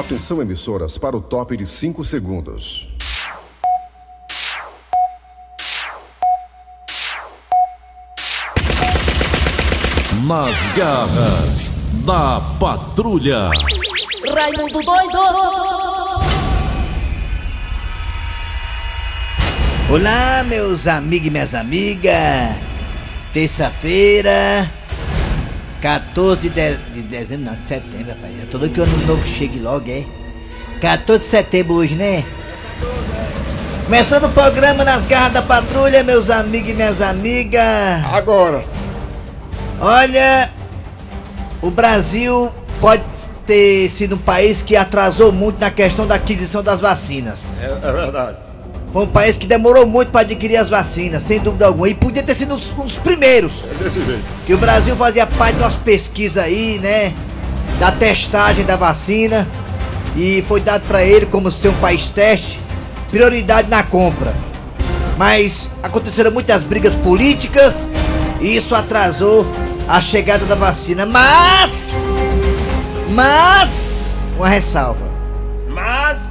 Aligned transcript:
Atenção 0.00 0.40
emissoras 0.40 0.96
para 0.96 1.14
o 1.14 1.20
top 1.20 1.54
de 1.58 1.66
5 1.66 2.02
segundos. 2.06 2.88
Nas 10.26 10.74
garras 10.74 11.92
da 12.06 12.40
patrulha. 12.58 13.50
Raimundo 14.34 14.82
doido! 14.82 15.18
Olá, 19.90 20.42
meus 20.44 20.86
amigos 20.86 21.26
e 21.26 21.30
minhas 21.30 21.54
amigas. 21.54 22.56
Terça-feira, 23.34 24.66
14 25.80 26.48
de, 26.48 26.76
de 26.76 27.02
dezembro, 27.02 27.46
não, 27.46 27.54
de 27.54 27.66
setembro, 27.66 28.08
rapaz. 28.08 28.34
Tô 28.50 28.58
doido 28.58 28.74
que 28.74 28.80
o 28.80 28.82
ano 28.82 29.06
novo 29.06 29.26
chegue 29.26 29.58
logo, 29.58 29.90
é? 29.90 30.04
14 30.80 31.20
de 31.20 31.26
setembro 31.26 31.74
hoje, 31.74 31.94
né? 31.94 32.24
Começando 33.84 34.24
o 34.24 34.28
programa 34.30 34.84
nas 34.84 35.06
garras 35.06 35.32
da 35.32 35.42
patrulha, 35.42 36.04
meus 36.04 36.30
amigos 36.30 36.70
e 36.70 36.74
minhas 36.74 37.00
amigas. 37.00 38.04
Agora. 38.12 38.64
Olha, 39.80 40.50
o 41.62 41.70
Brasil 41.70 42.52
pode 42.80 43.02
ter 43.46 43.90
sido 43.90 44.14
um 44.14 44.18
país 44.18 44.62
que 44.62 44.76
atrasou 44.76 45.32
muito 45.32 45.58
na 45.58 45.70
questão 45.70 46.06
da 46.06 46.14
aquisição 46.14 46.62
das 46.62 46.80
vacinas. 46.80 47.40
É, 47.60 47.88
é 47.88 47.92
verdade. 47.92 48.49
Foi 48.92 49.04
um 49.04 49.08
país 49.08 49.36
que 49.36 49.46
demorou 49.46 49.86
muito 49.86 50.10
para 50.10 50.22
adquirir 50.22 50.56
as 50.56 50.68
vacinas, 50.68 51.22
sem 51.22 51.38
dúvida 51.38 51.66
alguma. 51.66 51.88
E 51.88 51.94
podia 51.94 52.22
ter 52.22 52.34
sido 52.34 52.54
um 52.54 52.84
dos 52.84 52.98
primeiros. 52.98 53.64
É 53.64 53.84
desse 53.84 54.04
jeito. 54.04 54.24
Que 54.44 54.54
o 54.54 54.58
Brasil 54.58 54.96
fazia 54.96 55.26
parte 55.26 55.56
de 55.56 55.62
umas 55.62 55.76
pesquisas 55.76 56.42
aí, 56.42 56.78
né? 56.80 57.12
Da 57.78 57.92
testagem 57.92 58.64
da 58.64 58.74
vacina. 58.74 59.46
E 60.16 60.42
foi 60.48 60.60
dado 60.60 60.82
para 60.88 61.04
ele, 61.04 61.26
como 61.26 61.50
ser 61.52 61.68
um 61.68 61.74
país 61.74 62.08
teste, 62.08 62.58
prioridade 63.10 63.68
na 63.68 63.84
compra. 63.84 64.34
Mas 65.16 65.68
aconteceram 65.82 66.32
muitas 66.32 66.62
brigas 66.62 66.94
políticas 66.94 67.86
e 68.40 68.56
isso 68.56 68.74
atrasou 68.74 69.46
a 69.86 70.00
chegada 70.00 70.44
da 70.46 70.56
vacina. 70.56 71.06
Mas. 71.06 72.16
Mas. 73.10 74.24
Uma 74.36 74.48
ressalva. 74.48 75.06
Mas. 75.68 76.29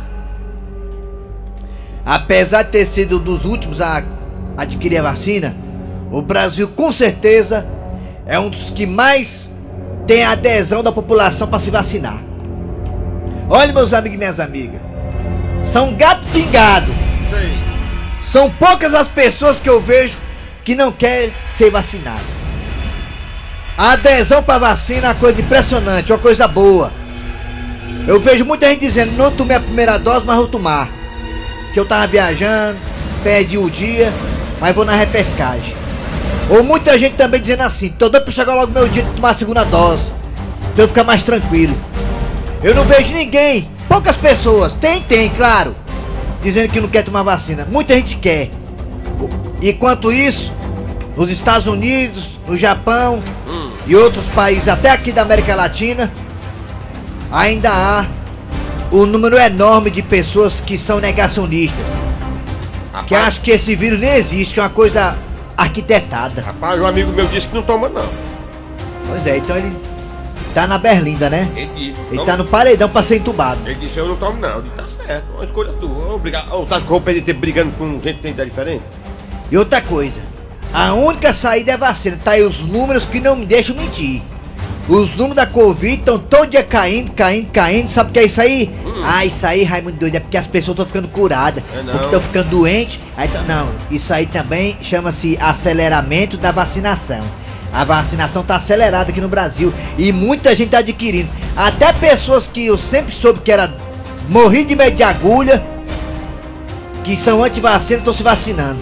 Apesar 2.09 2.63
de 2.63 2.71
ter 2.71 2.87
sido 2.87 3.19
um 3.19 3.23
dos 3.23 3.45
últimos 3.45 3.79
a 3.79 4.01
adquirir 4.57 4.97
a 4.97 5.03
vacina, 5.03 5.55
o 6.09 6.23
Brasil 6.23 6.67
com 6.69 6.91
certeza 6.91 7.63
é 8.25 8.39
um 8.39 8.49
dos 8.49 8.71
que 8.71 8.87
mais 8.87 9.53
tem 10.07 10.23
adesão 10.23 10.81
da 10.81 10.91
população 10.91 11.47
para 11.47 11.59
se 11.59 11.69
vacinar. 11.69 12.19
Olha, 13.47 13.71
meus 13.71 13.93
amigos 13.93 14.15
e 14.15 14.17
minhas 14.17 14.39
amigas, 14.39 14.81
são 15.61 15.93
gato 15.93 16.23
pingado. 16.33 16.91
Sei. 17.29 17.53
São 18.23 18.49
poucas 18.49 18.95
as 18.95 19.07
pessoas 19.07 19.59
que 19.59 19.69
eu 19.69 19.79
vejo 19.79 20.17
que 20.65 20.73
não 20.73 20.91
querem 20.91 21.31
ser 21.51 21.69
vacinado. 21.69 22.23
A 23.77 23.91
adesão 23.91 24.41
para 24.41 24.57
vacina 24.57 25.05
é 25.05 25.09
uma 25.09 25.15
coisa 25.15 25.39
impressionante, 25.39 26.11
uma 26.11 26.17
coisa 26.17 26.47
boa. 26.47 26.91
Eu 28.07 28.19
vejo 28.19 28.45
muita 28.45 28.67
gente 28.67 28.79
dizendo, 28.79 29.11
não 29.11 29.31
tomei 29.31 29.57
a 29.57 29.59
primeira 29.59 29.99
dose, 29.99 30.25
mas 30.25 30.37
vou 30.37 30.47
tomar. 30.47 30.97
Que 31.73 31.79
eu 31.79 31.85
tava 31.85 32.07
viajando, 32.07 32.77
perdi 33.23 33.57
o 33.57 33.69
dia, 33.69 34.11
mas 34.59 34.75
vou 34.75 34.85
na 34.85 34.95
repescagem. 34.95 35.75
Ou 36.49 36.63
muita 36.63 36.97
gente 36.97 37.15
também 37.15 37.39
dizendo 37.39 37.61
assim, 37.61 37.89
tô 37.89 38.09
doido 38.09 38.23
pra 38.23 38.33
chegar 38.33 38.55
logo 38.55 38.71
meu 38.71 38.87
dia 38.89 39.03
de 39.03 39.09
tomar 39.11 39.31
a 39.31 39.33
segunda 39.33 39.63
dose. 39.65 40.11
Pra 40.73 40.83
eu 40.83 40.87
ficar 40.87 41.03
mais 41.03 41.23
tranquilo. 41.23 41.75
Eu 42.63 42.73
não 42.75 42.83
vejo 42.85 43.13
ninguém, 43.13 43.69
poucas 43.87 44.15
pessoas, 44.15 44.73
tem, 44.73 45.01
tem, 45.01 45.29
claro, 45.29 45.75
dizendo 46.41 46.69
que 46.71 46.81
não 46.81 46.89
quer 46.89 47.03
tomar 47.03 47.23
vacina. 47.23 47.65
Muita 47.69 47.93
gente 47.95 48.17
quer. 48.17 48.49
Enquanto 49.61 50.11
isso, 50.11 50.51
nos 51.15 51.29
Estados 51.29 51.67
Unidos, 51.67 52.39
no 52.47 52.57
Japão 52.57 53.21
e 53.85 53.95
outros 53.95 54.27
países, 54.27 54.67
até 54.67 54.91
aqui 54.91 55.11
da 55.11 55.21
América 55.21 55.55
Latina, 55.55 56.11
ainda 57.31 57.69
há 57.69 58.05
um 58.91 59.05
número 59.05 59.37
enorme 59.37 59.89
de 59.89 60.01
pessoas 60.01 60.59
que 60.59 60.77
são 60.77 60.99
negacionistas. 60.99 61.85
Que 63.07 63.15
acham 63.15 63.41
que 63.43 63.51
esse 63.51 63.75
vírus 63.75 63.99
nem 63.99 64.11
existe, 64.11 64.53
que 64.53 64.59
é 64.59 64.63
uma 64.63 64.69
coisa 64.69 65.17
arquitetada. 65.55 66.41
Rapaz, 66.41 66.79
um 66.79 66.85
amigo 66.85 67.11
meu 67.11 67.27
disse 67.27 67.47
que 67.47 67.55
não 67.55 67.63
toma, 67.63 67.87
não. 67.89 68.09
Pois 69.07 69.25
é, 69.25 69.37
então 69.37 69.55
ele 69.55 69.75
tá 70.53 70.67
na 70.67 70.77
berlinda, 70.77 71.29
né? 71.29 71.49
Ele 71.55 71.69
disse. 71.75 71.99
Ele 72.11 72.25
tá 72.25 72.35
no 72.35 72.45
paredão 72.45 72.89
pra 72.89 73.03
ser 73.03 73.17
entubado. 73.17 73.59
Ele 73.65 73.75
disse, 73.75 73.97
eu 73.97 74.07
não 74.07 74.15
tomo, 74.15 74.39
não. 74.39 74.49
Eu 74.49 74.61
disse, 74.61 74.75
tá 74.75 74.83
certo, 74.87 75.25
uma 75.33 75.45
escolha 75.45 75.73
tua. 75.73 76.15
Obrigado. 76.15 76.53
Ô, 76.53 76.65
tá 76.65 76.79
com 76.81 76.87
roupa 76.87 77.13
de 77.13 77.21
ter 77.21 77.33
brigando 77.33 77.71
com 77.77 77.99
gente 77.99 78.17
que 78.17 78.21
tem 78.21 78.31
ideia 78.31 78.49
diferente? 78.49 78.83
E 79.51 79.57
outra 79.57 79.81
coisa, 79.81 80.19
a 80.73 80.93
única 80.93 81.33
saída 81.33 81.71
é 81.71 81.77
vacina. 81.77 82.19
Tá 82.23 82.31
aí 82.31 82.43
os 82.43 82.61
números 82.61 83.05
que 83.05 83.19
não 83.19 83.35
me 83.35 83.45
deixam 83.45 83.75
mentir. 83.75 84.21
Os 84.89 85.13
números 85.15 85.35
da 85.35 85.45
Covid 85.45 85.93
estão 85.99 86.17
todo 86.17 86.47
dia 86.49 86.63
caindo, 86.63 87.11
caindo, 87.11 87.47
caindo. 87.51 87.91
Sabe 87.91 88.09
o 88.09 88.13
que 88.13 88.19
é 88.19 88.25
isso 88.25 88.41
aí? 88.41 88.71
Ah, 89.05 89.23
isso 89.23 89.45
aí, 89.45 89.63
Raimundo 89.63 89.97
doido, 89.97 90.15
é 90.15 90.19
porque 90.19 90.35
as 90.37 90.47
pessoas 90.47 90.73
estão 90.73 90.85
ficando 90.87 91.07
curadas. 91.09 91.63
É 91.71 91.83
porque 91.91 92.05
estão 92.05 92.21
ficando 92.21 92.49
doentes. 92.49 92.99
Aí 93.15 93.27
tão- 93.27 93.43
não, 93.43 93.69
isso 93.91 94.11
aí 94.11 94.25
também 94.25 94.75
chama-se 94.81 95.37
aceleramento 95.39 96.37
da 96.37 96.51
vacinação. 96.51 97.19
A 97.71 97.83
vacinação 97.83 98.41
tá 98.41 98.55
acelerada 98.55 99.11
aqui 99.11 99.21
no 99.21 99.29
Brasil 99.29 99.71
e 99.95 100.11
muita 100.11 100.55
gente 100.55 100.69
tá 100.71 100.79
adquirindo. 100.79 101.29
Até 101.55 101.93
pessoas 101.93 102.47
que 102.47 102.65
eu 102.65 102.75
sempre 102.77 103.13
soube 103.13 103.41
que 103.41 103.51
era 103.51 103.71
morri 104.27 104.63
de 104.63 104.75
medo 104.75 104.95
de 104.97 105.03
agulha, 105.03 105.63
que 107.03 107.15
são 107.15 107.43
anti-vacina, 107.43 107.99
estão 107.99 108.11
se 108.13 108.23
vacinando. 108.23 108.79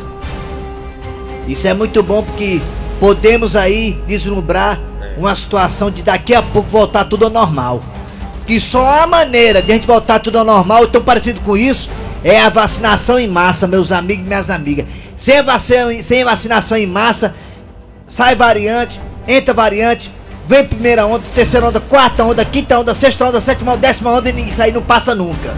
Isso 1.50 1.68
é 1.68 1.74
muito 1.74 2.01
bom 2.01 2.24
porque 2.24 2.62
podemos 2.97 3.57
aí 3.57 4.01
vislumbrar 4.07 4.79
uma 5.18 5.35
situação 5.35 5.90
de 5.90 6.02
daqui 6.02 6.34
a 6.34 6.41
pouco 6.41 6.69
voltar 6.69 7.06
tudo 7.06 7.25
ao 7.25 7.31
normal. 7.31 7.81
Que 8.46 8.59
só 8.59 9.03
a 9.03 9.08
maneira 9.08 9.62
de 9.62 9.72
a 9.72 9.75
gente 9.75 9.88
voltar 9.88 10.19
tudo 10.19 10.38
ao 10.38 10.46
normal, 10.46 10.88
tão 10.88 11.02
parecido 11.02 11.41
com 11.41 11.58
isso, 11.58 11.90
é 12.24 12.40
a 12.40 12.50
vacinação 12.50 13.19
em 13.19 13.28
massa, 13.28 13.68
meus 13.68 13.91
amigos 13.91 14.25
e 14.25 14.28
minhas 14.28 14.50
amigas. 14.50 14.86
Sem, 15.16 15.41
vacina, 15.44 16.03
sem 16.03 16.24
vacinação 16.24 16.78
em 16.78 16.88
massa, 16.88 17.36
sai 18.07 18.36
variante, 18.36 19.02
entra 19.28 19.53
variante, 19.53 20.12
vem 20.46 20.66
primeira 20.66 21.06
onda, 21.06 21.24
terceira 21.36 21.68
onda, 21.68 21.80
quarta 21.80 22.24
onda, 22.24 22.46
quinta 22.46 22.80
onda, 22.80 22.94
sexta 22.94 23.25
onda, 23.25 23.41
sétima 23.41 23.74
onda, 23.74 23.81
décima 23.81 24.12
onda 24.12 24.30
e 24.30 24.47
isso 24.47 24.62
aí 24.62 24.72
não 24.72 24.81
passa 24.81 25.13
nunca. 25.13 25.53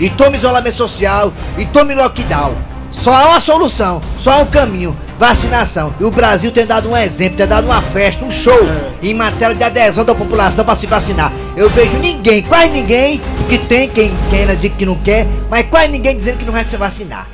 E 0.00 0.10
tome 0.10 0.38
isolamento 0.38 0.76
social, 0.76 1.32
e 1.56 1.66
tome 1.66 1.94
lockdown. 1.94 2.54
Só 2.90 3.12
há 3.12 3.28
uma 3.28 3.40
solução, 3.40 4.00
só 4.18 4.32
há 4.32 4.38
um 4.38 4.46
caminho, 4.46 4.96
vacinação. 5.18 5.92
E 5.98 6.04
o 6.04 6.10
Brasil 6.10 6.50
tem 6.52 6.64
dado 6.64 6.88
um 6.88 6.96
exemplo, 6.96 7.36
tem 7.36 7.46
dado 7.46 7.64
uma 7.64 7.82
festa, 7.82 8.24
um 8.24 8.30
show 8.30 8.58
em 9.02 9.12
matéria 9.12 9.54
de 9.54 9.64
adesão 9.64 10.04
da 10.04 10.14
população 10.14 10.64
para 10.64 10.74
se 10.74 10.86
vacinar. 10.86 11.32
Eu 11.56 11.68
vejo 11.68 11.98
ninguém, 11.98 12.42
quase 12.42 12.68
ninguém, 12.68 13.20
que 13.48 13.58
tem 13.58 13.88
quem, 13.88 14.12
quem 14.30 14.40
ainda 14.40 14.56
diz 14.56 14.72
que 14.72 14.86
não 14.86 14.94
quer, 14.96 15.26
mas 15.50 15.66
quase 15.66 15.88
ninguém 15.88 16.16
dizendo 16.16 16.38
que 16.38 16.44
não 16.44 16.52
vai 16.52 16.64
se 16.64 16.76
vacinar. 16.76 17.28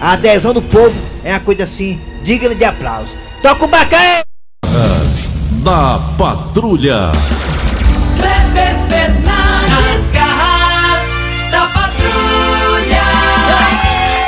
A 0.00 0.12
adesão 0.12 0.52
do 0.52 0.60
povo 0.60 0.94
é 1.22 1.30
uma 1.30 1.40
coisa 1.40 1.62
assim, 1.64 2.00
digna 2.24 2.54
de 2.54 2.64
aplauso. 2.64 3.10
Toca 3.40 3.64
o 3.64 3.68
bacana! 3.68 4.22
Da 5.62 6.00
patrulha. 6.18 7.12
Kleber 8.18 8.76
Fernandes, 8.88 9.33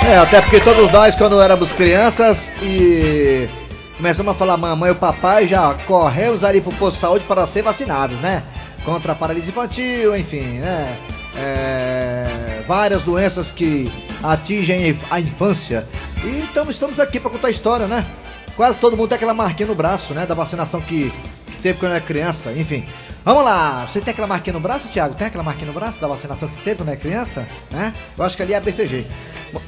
É, 0.07 0.19
até 0.19 0.41
porque 0.41 0.61
todos 0.61 0.93
nós, 0.93 1.17
quando 1.17 1.41
éramos 1.43 1.73
crianças 1.73 2.53
e 2.63 3.49
começamos 3.97 4.33
a 4.33 4.37
falar 4.37 4.57
mamãe 4.57 4.93
e 4.93 4.95
papai, 4.95 5.49
já 5.49 5.75
corremos 5.85 6.45
ali 6.45 6.61
pro 6.61 6.71
posto 6.75 6.95
de 6.95 7.01
saúde 7.01 7.25
para 7.27 7.45
ser 7.45 7.63
vacinados, 7.63 8.17
né? 8.21 8.45
Contra 8.85 9.13
a 9.13 9.15
paralisia 9.17 9.51
infantil, 9.51 10.17
enfim, 10.17 10.61
né? 10.61 10.97
É, 11.37 12.63
várias 12.69 13.03
doenças 13.03 13.51
que 13.51 13.91
atingem 14.23 14.97
a 15.11 15.19
infância. 15.19 15.85
E 16.23 16.29
então 16.49 16.71
estamos 16.71 17.01
aqui 17.01 17.19
para 17.19 17.33
contar 17.33 17.49
a 17.49 17.51
história, 17.51 17.89
né? 17.89 18.07
Quase 18.57 18.79
todo 18.79 18.97
mundo 18.97 19.09
tem 19.09 19.17
aquela 19.17 19.35
marquinha 19.35 19.67
no 19.67 19.75
braço, 19.75 20.15
né? 20.15 20.25
Da 20.25 20.37
vacinação 20.37 20.81
que, 20.81 21.13
que 21.47 21.59
teve 21.61 21.81
quando 21.81 21.91
era 21.93 22.01
criança, 22.01 22.53
enfim. 22.53 22.87
Vamos 23.27 23.45
lá, 23.45 23.89
você 23.91 24.01
tem 24.01 24.13
aquela 24.13 24.29
marquinha 24.29 24.55
no 24.55 24.61
braço, 24.61 24.87
Thiago? 24.87 25.17
Tem 25.17 25.27
aquela 25.27 25.43
marquinha 25.43 25.67
no 25.67 25.73
braço 25.73 26.01
da 26.01 26.07
vacinação 26.07 26.47
que 26.47 26.55
você 26.55 26.61
teve 26.61 26.89
era 26.89 26.97
criança? 26.97 27.45
Né? 27.73 27.93
Eu 28.17 28.25
acho 28.25 28.37
que 28.37 28.43
ali 28.45 28.53
é 28.53 28.57
a 28.57 28.61
BCG. 28.61 29.05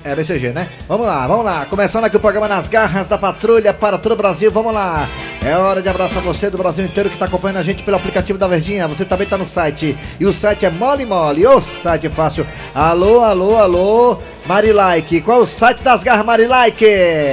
É 0.05 0.15
BCG, 0.15 0.51
né? 0.51 0.69
Vamos 0.87 1.05
lá, 1.05 1.27
vamos 1.27 1.45
lá. 1.45 1.67
Começando 1.67 2.05
aqui 2.05 2.17
o 2.17 2.21
programa 2.21 2.47
Nas 2.47 2.69
Garras 2.69 3.09
da 3.09 3.19
Patrulha 3.19 3.75
para 3.75 3.99
todo 3.99 4.13
o 4.13 4.17
Brasil. 4.17 4.53
Vamos 4.53 4.73
lá. 4.73 5.09
É 5.45 5.57
hora 5.57 5.83
de 5.83 5.89
abraçar 5.89 6.23
você 6.23 6.49
do 6.49 6.57
Brasil 6.57 6.85
inteiro 6.85 7.09
que 7.09 7.17
está 7.17 7.27
acompanhando 7.27 7.57
a 7.57 7.63
gente 7.65 7.83
pelo 7.83 7.97
aplicativo 7.97 8.39
da 8.39 8.47
Verdinha. 8.47 8.87
Você 8.87 9.05
também 9.05 9.25
está 9.25 9.37
no 9.37 9.45
site. 9.45 9.99
E 10.21 10.25
o 10.25 10.33
site 10.33 10.65
é 10.65 10.71
Mole 10.71 11.05
Mole. 11.05 11.45
O 11.45 11.61
site 11.61 12.09
fácil. 12.09 12.47
Alô, 12.73 13.25
alô, 13.25 13.57
alô. 13.57 14.19
Marilike. 14.47 15.21
Qual 15.21 15.41
é 15.41 15.43
o 15.43 15.47
site 15.47 15.83
das 15.83 16.05
garras, 16.05 16.25
Marilike? 16.25 16.87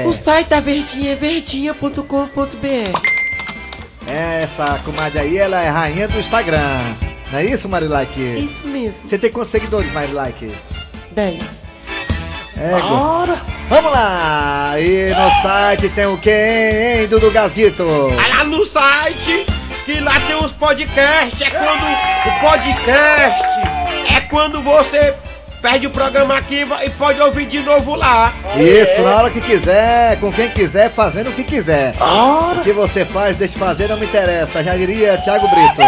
O 0.07 0.13
site 0.13 0.47
da 0.47 0.59
Verdinha 0.59 1.11
é 1.11 1.15
verdinha.com.br. 1.15 3.14
Essa 4.07 4.79
comadre 4.85 5.19
aí, 5.19 5.37
ela 5.37 5.61
é 5.61 5.69
rainha 5.69 6.07
do 6.07 6.19
Instagram, 6.19 6.79
Não 7.31 7.39
é 7.39 7.45
isso, 7.45 7.67
Marilike? 7.67 8.21
Isso 8.21 8.67
mesmo. 8.67 9.07
Você 9.09 9.17
tem 9.17 9.31
quantos 9.31 9.51
seguidores, 9.51 9.91
Marilike? 9.91 10.51
10. 11.11 11.43
Égua. 12.57 13.37
Vamos 13.67 13.91
lá! 13.91 14.75
E 14.79 15.13
no 15.13 15.31
site 15.41 15.89
tem 15.89 16.05
o 16.05 16.17
quê, 16.17 16.99
hein, 17.01 17.07
Dudu 17.07 17.31
Gasguito? 17.31 17.83
Vai 18.15 18.29
lá 18.29 18.43
no 18.43 18.63
site, 18.63 19.45
que 19.85 19.99
lá 19.99 20.19
tem 20.21 20.35
os 20.35 20.51
podcasts. 20.51 21.41
É 21.41 21.49
quando 21.49 21.83
o 21.83 22.39
podcast 22.39 23.45
é 24.15 24.21
quando 24.29 24.61
você 24.61 25.13
perde 25.65 25.87
o 25.87 25.89
programa 25.89 26.37
aqui 26.37 26.63
e 26.85 26.89
pode 26.91 27.19
ouvir 27.19 27.47
de 27.47 27.59
novo 27.61 27.95
lá. 27.95 28.31
Isso, 28.55 29.01
na 29.01 29.15
hora 29.15 29.31
que 29.31 29.41
quiser, 29.41 30.15
com 30.19 30.31
quem 30.31 30.47
quiser, 30.47 30.91
fazendo 30.91 31.31
o 31.31 31.33
que 31.33 31.43
quiser. 31.43 31.95
O 32.55 32.61
que 32.61 32.71
você 32.71 33.03
faz, 33.03 33.35
deixa 33.35 33.53
de 33.53 33.59
fazer, 33.59 33.87
não 33.87 33.97
me 33.97 34.05
interessa. 34.05 34.63
Já 34.63 34.77
diria 34.77 35.17
Thiago 35.17 35.47
Brito. 35.47 35.81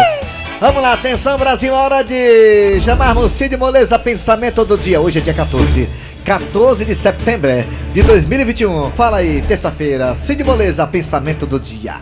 Vamos 0.60 0.82
lá, 0.82 0.94
atenção 0.94 1.38
Brasil, 1.38 1.72
hora 1.72 2.02
de 2.02 2.82
chamarmos 2.82 3.32
Cid 3.34 3.56
Moleza 3.56 4.00
Pensamento 4.00 4.66
do 4.66 4.80
Dia. 4.80 5.00
Hoje 5.00 5.20
é 5.20 5.22
dia 5.22 5.36
14. 5.36 5.88
14 6.26 6.84
de 6.84 6.96
setembro 6.96 7.52
de 7.94 8.02
2021. 8.02 8.90
Fala 8.90 9.18
aí, 9.18 9.44
terça-feira. 9.48 10.16
Cid 10.16 10.44
Moleza 10.44 10.88
Pensamento 10.88 11.46
do 11.46 11.60
Dia. 11.60 11.98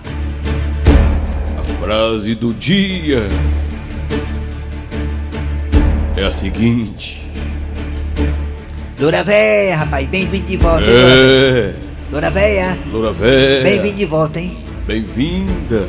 A 1.60 1.83
frase 1.83 2.36
do 2.36 2.54
dia 2.54 3.27
é 6.16 6.24
a 6.24 6.31
seguinte: 6.31 7.25
Loura 9.00 9.24
véia, 9.24 9.76
rapaz, 9.78 10.08
bem-vindo 10.08 10.46
de 10.48 10.58
volta, 10.58 10.86
hein, 10.86 10.96
É, 10.98 11.76
Loura 12.12 12.30
véia, 12.32 12.78
Loura 12.92 13.12
Véia, 13.12 13.64
bem-vindo 13.64 13.96
de 13.98 14.06
volta, 14.06 14.40
hein? 14.40 14.58
bem-vinda, 14.88 15.88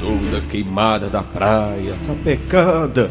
toda 0.00 0.40
queimada 0.48 1.08
da 1.08 1.22
praia, 1.22 1.94
sapecada. 2.06 3.10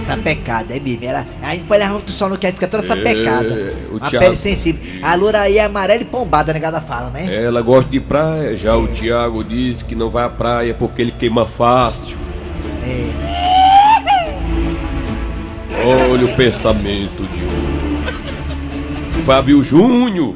Essa 0.00 0.16
pecada, 0.18 0.76
é 0.76 0.80
mesmo. 0.80 1.02
Ela, 1.04 1.26
aí 1.42 1.60
depois 1.60 1.80
ela 1.80 1.96
o 1.96 2.10
sol 2.10 2.28
no 2.28 2.36
que 2.36 2.50
fica 2.52 2.68
toda 2.68 2.82
essa 2.82 2.92
É, 2.94 3.02
pecada. 3.02 3.72
o 3.90 3.96
Uma 3.96 4.00
Thiago- 4.06 4.24
pele 4.26 4.36
sensível. 4.36 4.82
A 5.02 5.14
loura 5.14 5.40
aí 5.40 5.56
é 5.58 5.64
amarela 5.64 6.02
e 6.02 6.04
pombada, 6.04 6.52
negada 6.52 6.78
fala, 6.80 7.08
né? 7.10 7.42
Ela 7.42 7.62
gosta 7.62 7.90
de 7.90 8.00
praia, 8.00 8.54
já 8.54 8.76
o 8.76 8.86
Thiago 8.86 9.42
disse 9.42 9.82
que 9.84 9.94
não 9.94 10.10
vai 10.10 10.24
à 10.24 10.28
praia 10.28 10.74
porque 10.74 11.00
ele 11.00 11.10
queima 11.12 11.46
fácil. 11.46 12.16
É. 12.86 13.10
Olha 16.10 16.26
o 16.26 16.36
pensamento 16.36 17.22
de 17.32 17.40
hoje. 17.42 17.73
Fábio 19.24 19.62
Júnior 19.62 20.34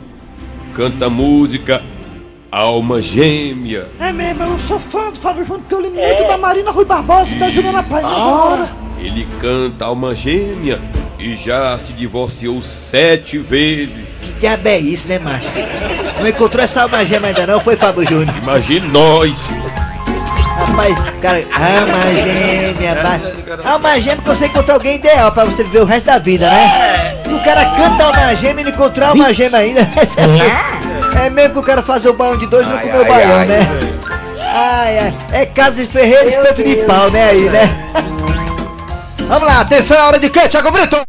canta 0.73 1.07
a 1.07 1.11
música 1.11 1.83
Alma 2.51 3.03
Gêmea. 3.03 3.87
É 4.01 4.11
mesmo, 4.11 4.43
eu 4.45 4.59
sou 4.59 4.79
fã 4.79 5.11
do 5.11 5.19
Fábio 5.19 5.45
Júnior, 5.45 5.61
porque 5.69 5.75
eu 5.75 5.81
li 5.83 5.91
muito 5.91 6.27
da 6.27 6.39
Marina 6.39 6.71
Rui 6.71 6.87
Barbosa 6.87 7.35
e 7.35 7.39
da 7.39 7.51
Juliana 7.51 7.83
Paz 7.83 8.03
hora. 8.03 8.71
Ele 8.99 9.29
canta 9.39 9.85
Alma 9.85 10.15
Gêmea 10.15 10.81
e 11.19 11.37
já 11.37 11.79
se 11.79 11.93
divorciou 11.93 12.63
sete 12.63 13.37
vezes. 13.37 14.09
Que 14.23 14.33
diabo 14.41 14.67
é 14.67 14.79
isso, 14.79 15.07
né, 15.11 15.19
macho? 15.19 15.49
Não 16.19 16.27
encontrou 16.27 16.65
essa 16.65 16.81
alma 16.81 17.05
gêmea 17.05 17.29
ainda 17.29 17.47
não, 17.47 17.61
foi 17.61 17.77
Fábio 17.77 18.09
Júnior? 18.09 18.35
Imagine 18.39 18.89
nós. 18.89 19.51
Rapaz, 20.57 20.95
cara, 21.21 21.45
alma 21.53 22.07
gêmea, 22.25 23.03
vai. 23.03 23.71
Alma 23.71 24.01
gêmea 24.01 24.17
que 24.17 24.29
você 24.29 24.47
encontrou 24.47 24.77
alguém 24.77 24.97
ideal 24.97 25.31
pra 25.31 25.45
você 25.45 25.63
viver 25.63 25.83
o 25.83 25.85
resto 25.85 26.07
da 26.07 26.19
vida, 26.19 26.49
né? 26.49 27.08
O 27.49 27.51
cara 27.51 27.65
canta 27.71 28.05
alma 28.05 28.35
gêmea 28.35 28.61
e 28.61 28.65
não 28.65 28.73
encontrou 28.73 29.09
alma 29.09 29.33
gêmea 29.33 29.61
ainda. 29.61 29.81
É 31.25 31.31
mesmo 31.31 31.55
que 31.55 31.59
o 31.61 31.63
cara 31.63 31.83
fazer 31.83 32.11
o 32.11 32.13
baião 32.13 32.37
de 32.37 32.47
dois 32.47 32.67
e 32.67 32.69
não 32.69 32.79
comer 32.79 33.01
o 33.01 33.05
baião, 33.07 33.47
né? 33.47 33.67
Ai, 34.39 34.99
ai, 34.99 35.15
é 35.33 35.47
casa 35.47 35.77
de 35.77 35.87
ferreiro 35.87 36.29
e 36.29 36.35
espeto 36.35 36.63
de 36.63 36.77
pau, 36.85 37.11
né, 37.11 37.25
aí, 37.31 37.49
né? 37.49 37.71
Vamos 39.27 39.49
lá, 39.49 39.61
atenção, 39.61 39.97
é 39.97 40.03
hora 40.03 40.19
de 40.19 40.29
quê, 40.29 40.47
Thiago 40.47 40.71
Brito? 40.71 41.01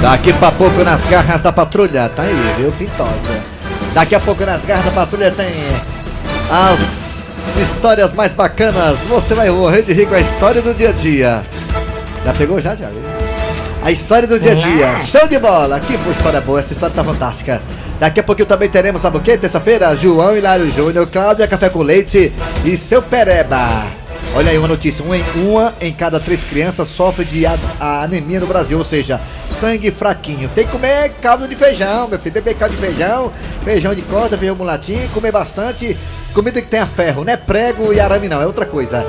Daqui 0.00 0.32
pra 0.34 0.52
pouco 0.52 0.84
nas 0.84 1.04
garras 1.06 1.42
da 1.42 1.52
patrulha, 1.52 2.08
tá 2.14 2.22
aí, 2.22 2.54
viu, 2.56 2.70
Pintosa? 2.70 3.10
Daqui 3.94 4.14
a 4.14 4.20
pouco 4.20 4.46
nas 4.46 4.64
garras 4.64 4.84
da 4.84 4.92
patrulha 4.92 5.32
tem 5.32 5.52
as 6.48 7.24
histórias 7.60 8.12
mais 8.12 8.32
bacanas. 8.32 9.00
Você 9.08 9.34
vai 9.34 9.50
morrer 9.50 9.82
de 9.82 9.92
rir 9.92 10.06
com 10.06 10.14
a 10.14 10.20
história 10.20 10.62
do 10.62 10.72
dia 10.72 10.90
a 10.90 10.92
dia. 10.92 11.42
Já 12.26 12.32
pegou 12.32 12.60
já, 12.60 12.74
Thiago? 12.74 12.96
A 13.82 13.92
história 13.92 14.26
do 14.26 14.40
dia 14.40 14.50
a 14.52 14.54
dia. 14.56 15.04
Show 15.04 15.28
de 15.28 15.38
bola. 15.38 15.78
Que 15.78 15.96
boa 15.96 16.10
história 16.12 16.40
boa. 16.40 16.58
Essa 16.58 16.72
história 16.72 16.92
tá 16.94 17.04
fantástica. 17.04 17.62
Daqui 18.00 18.18
a 18.18 18.22
pouquinho 18.22 18.46
também 18.48 18.68
teremos, 18.68 19.00
sabe 19.00 19.16
o 19.18 19.20
quê? 19.20 19.38
Terça-feira, 19.38 19.94
João 19.96 20.36
Hilário 20.36 20.68
Júnior, 20.70 21.06
Cláudia 21.06 21.46
Café 21.46 21.68
com 21.70 21.82
Leite 21.82 22.32
e 22.64 22.76
seu 22.76 23.00
Pereba. 23.00 23.84
Olha 24.34 24.50
aí 24.50 24.58
uma 24.58 24.66
notícia, 24.68 25.04
uma 25.04 25.16
em, 25.16 25.24
uma 25.36 25.72
em 25.80 25.92
cada 25.94 26.18
três 26.18 26.42
crianças 26.42 26.88
sofre 26.88 27.24
de 27.24 27.46
a- 27.46 27.56
a 27.80 28.02
anemia 28.02 28.40
no 28.40 28.46
Brasil, 28.46 28.76
ou 28.76 28.84
seja, 28.84 29.20
sangue 29.48 29.90
fraquinho. 29.90 30.50
Tem 30.54 30.66
que 30.66 30.72
comer 30.72 31.12
caldo 31.22 31.46
de 31.48 31.54
feijão, 31.54 32.08
meu 32.08 32.18
filho, 32.18 32.34
beber 32.34 32.54
caldo 32.56 32.74
de 32.74 32.80
feijão, 32.80 33.32
feijão 33.64 33.94
de 33.94 34.02
corda, 34.02 34.36
feijão 34.36 34.56
mulatinho, 34.56 35.08
comer 35.10 35.30
bastante, 35.32 35.96
comida 36.34 36.60
que 36.60 36.66
tenha 36.68 36.86
ferro, 36.86 37.24
não 37.24 37.32
é 37.32 37.36
prego 37.36 37.94
e 37.94 38.00
arame 38.00 38.28
não, 38.28 38.42
é 38.42 38.46
outra 38.46 38.66
coisa. 38.66 39.06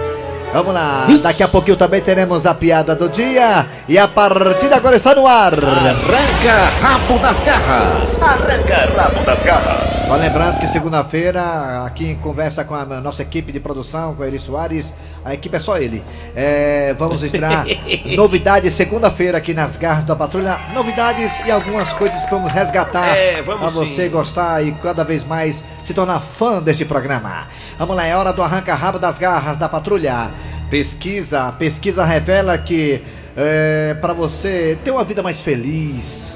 Vamos 0.53 0.73
lá, 0.73 1.05
daqui 1.21 1.43
a 1.43 1.47
pouquinho 1.47 1.75
também 1.77 2.01
teremos 2.01 2.45
a 2.45 2.53
piada 2.53 2.95
do 2.95 3.07
dia 3.09 3.65
e 3.87 3.97
a 3.97 4.07
partida 4.07 4.77
agora 4.77 4.95
está 4.95 5.13
no 5.13 5.27
ar. 5.27 5.53
Arranca 5.53 6.69
rabo 6.81 7.19
das 7.19 7.43
garras. 7.43 8.21
Arranca 8.21 8.89
rabo 8.95 9.23
das 9.23 9.43
garras. 9.43 9.93
Só 10.07 10.15
lembrando 10.15 10.59
que 10.59 10.67
segunda-feira, 10.67 11.85
aqui 11.85 12.07
em 12.09 12.15
conversa 12.15 12.63
com 12.63 12.73
a 12.73 12.85
nossa 12.85 13.21
equipe 13.21 13.51
de 13.51 13.59
produção, 13.59 14.15
com 14.15 14.23
o 14.23 14.25
Eri 14.25 14.39
Soares, 14.39 14.91
a 15.23 15.33
equipe 15.33 15.55
é 15.55 15.59
só 15.59 15.77
ele. 15.77 16.03
É, 16.35 16.95
vamos 16.97 17.21
estrear 17.21 17.65
novidades 18.15 18.73
segunda-feira 18.73 19.37
aqui 19.37 19.53
nas 19.53 19.77
garras 19.77 20.05
da 20.05 20.15
patrulha. 20.15 20.57
Novidades 20.73 21.33
e 21.45 21.51
algumas 21.51 21.93
coisas 21.93 22.23
que 22.23 22.31
vamos 22.31 22.51
resgatar 22.51 23.15
É, 23.15 23.41
vamos 23.43 23.59
pra 23.59 23.69
você 23.85 24.05
sim. 24.05 24.09
gostar 24.09 24.65
e 24.65 24.71
cada 24.71 25.03
vez 25.03 25.23
mais 25.23 25.61
se 25.87 25.93
tornar 25.93 26.19
fã 26.19 26.61
deste 26.61 26.83
programa. 26.83 27.47
Vamos 27.79 27.95
lá, 27.95 28.05
é 28.05 28.13
hora 28.13 28.33
do 28.33 28.43
arranca-rabo 28.43 28.99
das 28.99 29.17
garras 29.17 29.57
da 29.57 29.69
patrulha. 29.69 30.29
Pesquisa, 30.69 31.53
pesquisa 31.57 32.03
revela 32.03 32.57
que 32.57 33.01
é, 33.37 33.95
para 34.01 34.11
você 34.11 34.77
ter 34.83 34.91
uma 34.91 35.05
vida 35.05 35.23
mais 35.23 35.41
feliz, 35.41 36.33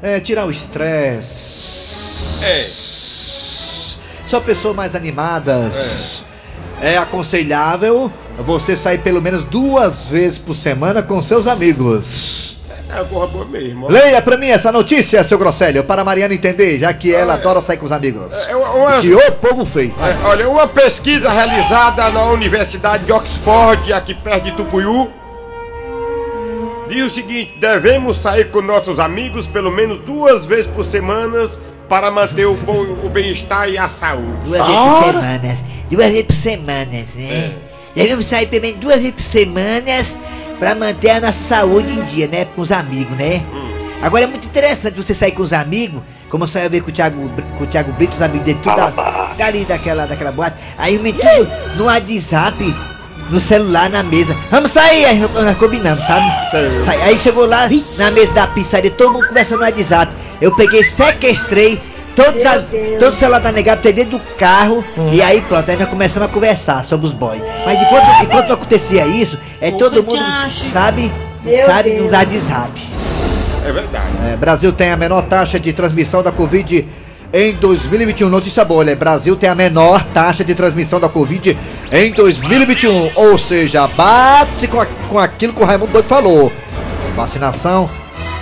é, 0.00 0.20
tirar 0.20 0.46
o 0.46 0.50
estresse, 0.52 1.90
É. 2.40 2.68
são 4.28 4.40
pessoas 4.40 4.76
mais 4.76 4.94
animadas. 4.94 6.24
É. 6.80 6.96
aconselhável 6.98 8.12
você 8.40 8.76
sair 8.76 8.98
pelo 8.98 9.20
menos 9.22 9.42
duas 9.44 10.08
vezes 10.08 10.38
por 10.38 10.54
semana 10.54 11.02
com 11.02 11.20
seus 11.22 11.46
amigos. 11.48 12.58
É 12.96 13.02
porra 13.04 13.26
boa 13.26 13.44
mesmo. 13.46 13.88
Leia 13.88 14.20
pra 14.22 14.36
mim 14.36 14.48
essa 14.48 14.70
notícia, 14.70 15.24
seu 15.24 15.38
Grosselio, 15.38 15.82
para 15.82 16.02
a 16.02 16.04
Mariana 16.04 16.34
entender, 16.34 16.78
já 16.78 16.92
que 16.92 17.12
ela 17.12 17.34
adora 17.34 17.60
sair 17.60 17.76
com 17.78 17.86
os 17.86 17.92
amigos. 17.92 18.46
É 18.46 18.53
uma- 18.74 19.00
Que 19.00 19.14
o 19.14 19.32
povo 19.32 19.64
feio. 19.64 19.94
É, 20.00 20.26
olha, 20.26 20.48
uma 20.48 20.66
pesquisa 20.66 21.30
realizada 21.30 22.10
na 22.10 22.24
Universidade 22.24 23.04
de 23.04 23.12
Oxford, 23.12 23.92
aqui 23.92 24.14
perto 24.14 24.44
de 24.44 24.52
Tupuiú, 24.52 25.08
diz 26.88 27.04
o 27.10 27.14
seguinte: 27.14 27.56
devemos 27.58 28.16
sair 28.18 28.50
com 28.50 28.60
nossos 28.60 28.98
amigos 29.00 29.46
pelo 29.46 29.70
menos 29.70 30.00
duas 30.00 30.44
vezes 30.44 30.66
por 30.66 30.84
semana 30.84 31.48
para 31.88 32.10
manter 32.10 32.46
o, 32.46 32.54
bom- 32.54 32.96
o 33.04 33.08
bem-estar 33.08 33.68
e 33.68 33.76
a 33.78 33.88
saúde. 33.88 34.44
Duas 34.46 34.60
vezes 34.60 34.74
por 34.82 35.04
semana. 35.12 35.58
Duas 35.90 36.08
vezes 36.08 36.22
por 36.26 36.34
semana, 36.34 36.84
né? 37.16 37.52
Devemos 37.94 38.26
sair 38.26 38.46
pelo 38.46 38.62
menos 38.62 38.80
duas 38.80 38.96
vezes 38.96 39.12
por 39.12 39.22
semana 39.22 39.92
pra 40.58 40.74
manter 40.74 41.10
a 41.10 41.20
nossa 41.20 41.44
saúde 41.44 41.90
em 41.92 42.02
dia, 42.04 42.26
né? 42.26 42.46
Com 42.56 42.62
os 42.62 42.72
amigos, 42.72 43.16
né? 43.16 43.42
Agora 44.02 44.24
é 44.24 44.26
muito 44.26 44.46
interessante 44.46 44.96
você 44.96 45.14
sair 45.14 45.32
com 45.32 45.42
os 45.42 45.52
amigos, 45.52 46.02
como 46.34 46.42
eu 46.42 46.48
saio 46.48 46.68
ver 46.68 46.80
com 46.80 46.90
o 46.90 46.92
Thiago, 46.92 47.30
com 47.56 47.62
o 47.62 47.66
Thiago 47.68 47.92
Brito, 47.92 48.16
os 48.16 48.20
amigos 48.20 48.44
dele, 48.44 48.58
tudo 48.60 48.74
da, 48.74 48.90
dali 49.38 49.64
daquela, 49.64 50.04
daquela 50.04 50.32
boate. 50.32 50.56
Aí 50.76 50.98
me 50.98 51.12
tudo 51.12 51.48
no 51.76 51.84
WhatsApp, 51.84 52.74
no 53.30 53.38
celular, 53.38 53.88
na 53.88 54.02
mesa. 54.02 54.36
Vamos 54.50 54.72
sair, 54.72 55.04
aí 55.04 55.20
nós 55.20 55.56
combinamos, 55.56 56.04
sabe? 56.04 56.26
Sai. 56.84 57.00
Aí 57.02 57.16
chegou 57.20 57.46
lá 57.46 57.68
na 57.96 58.10
mesa 58.10 58.34
da 58.34 58.48
pizzaria, 58.48 58.90
todo 58.90 59.12
mundo 59.12 59.28
conversando 59.28 59.60
no 59.60 59.64
WhatsApp. 59.64 60.12
Eu 60.40 60.52
peguei, 60.56 60.82
sequestrei. 60.82 61.80
Todos, 62.16 62.44
a, 62.44 62.58
todos 62.98 63.14
os 63.14 63.18
celular 63.18 63.40
da 63.40 63.52
negada 63.52 63.80
tem 63.80 63.92
dentro 63.92 64.18
do 64.18 64.20
carro 64.36 64.84
e 65.12 65.20
aí 65.20 65.40
pronto, 65.40 65.68
aí 65.68 65.76
nós 65.76 65.88
começamos 65.88 66.28
a 66.28 66.32
conversar 66.32 66.84
sobre 66.84 67.06
os 67.06 67.12
boys. 67.12 67.42
Mas 67.64 67.80
enquanto, 67.80 68.24
enquanto 68.24 68.52
acontecia 68.52 69.06
isso, 69.06 69.38
é 69.60 69.70
todo 69.70 70.02
mundo, 70.02 70.24
sabe? 70.72 71.12
sabe, 71.64 71.94
no 71.94 72.10
WhatsApp. 72.10 72.93
É 73.64 73.72
verdade. 73.72 74.06
É, 74.32 74.36
Brasil 74.36 74.72
tem 74.72 74.90
a 74.90 74.96
menor 74.96 75.22
taxa 75.22 75.58
de 75.58 75.72
transmissão 75.72 76.22
da 76.22 76.30
Covid 76.30 76.86
em 77.32 77.52
2021. 77.54 78.28
Notícia 78.28 78.64
boa, 78.64 78.84
né? 78.84 78.94
Brasil 78.94 79.34
tem 79.36 79.48
a 79.48 79.54
menor 79.54 80.04
taxa 80.14 80.44
de 80.44 80.54
transmissão 80.54 81.00
da 81.00 81.08
Covid 81.08 81.56
em 81.90 82.12
2021. 82.12 83.10
Ou 83.14 83.38
seja, 83.38 83.86
bate 83.88 84.66
com, 84.68 84.80
a- 84.80 84.86
com 85.08 85.18
aquilo 85.18 85.52
que 85.52 85.62
o 85.62 85.64
Raimundo 85.64 85.92
Doido 85.92 86.06
falou. 86.06 86.52
Vacinação 87.16 87.88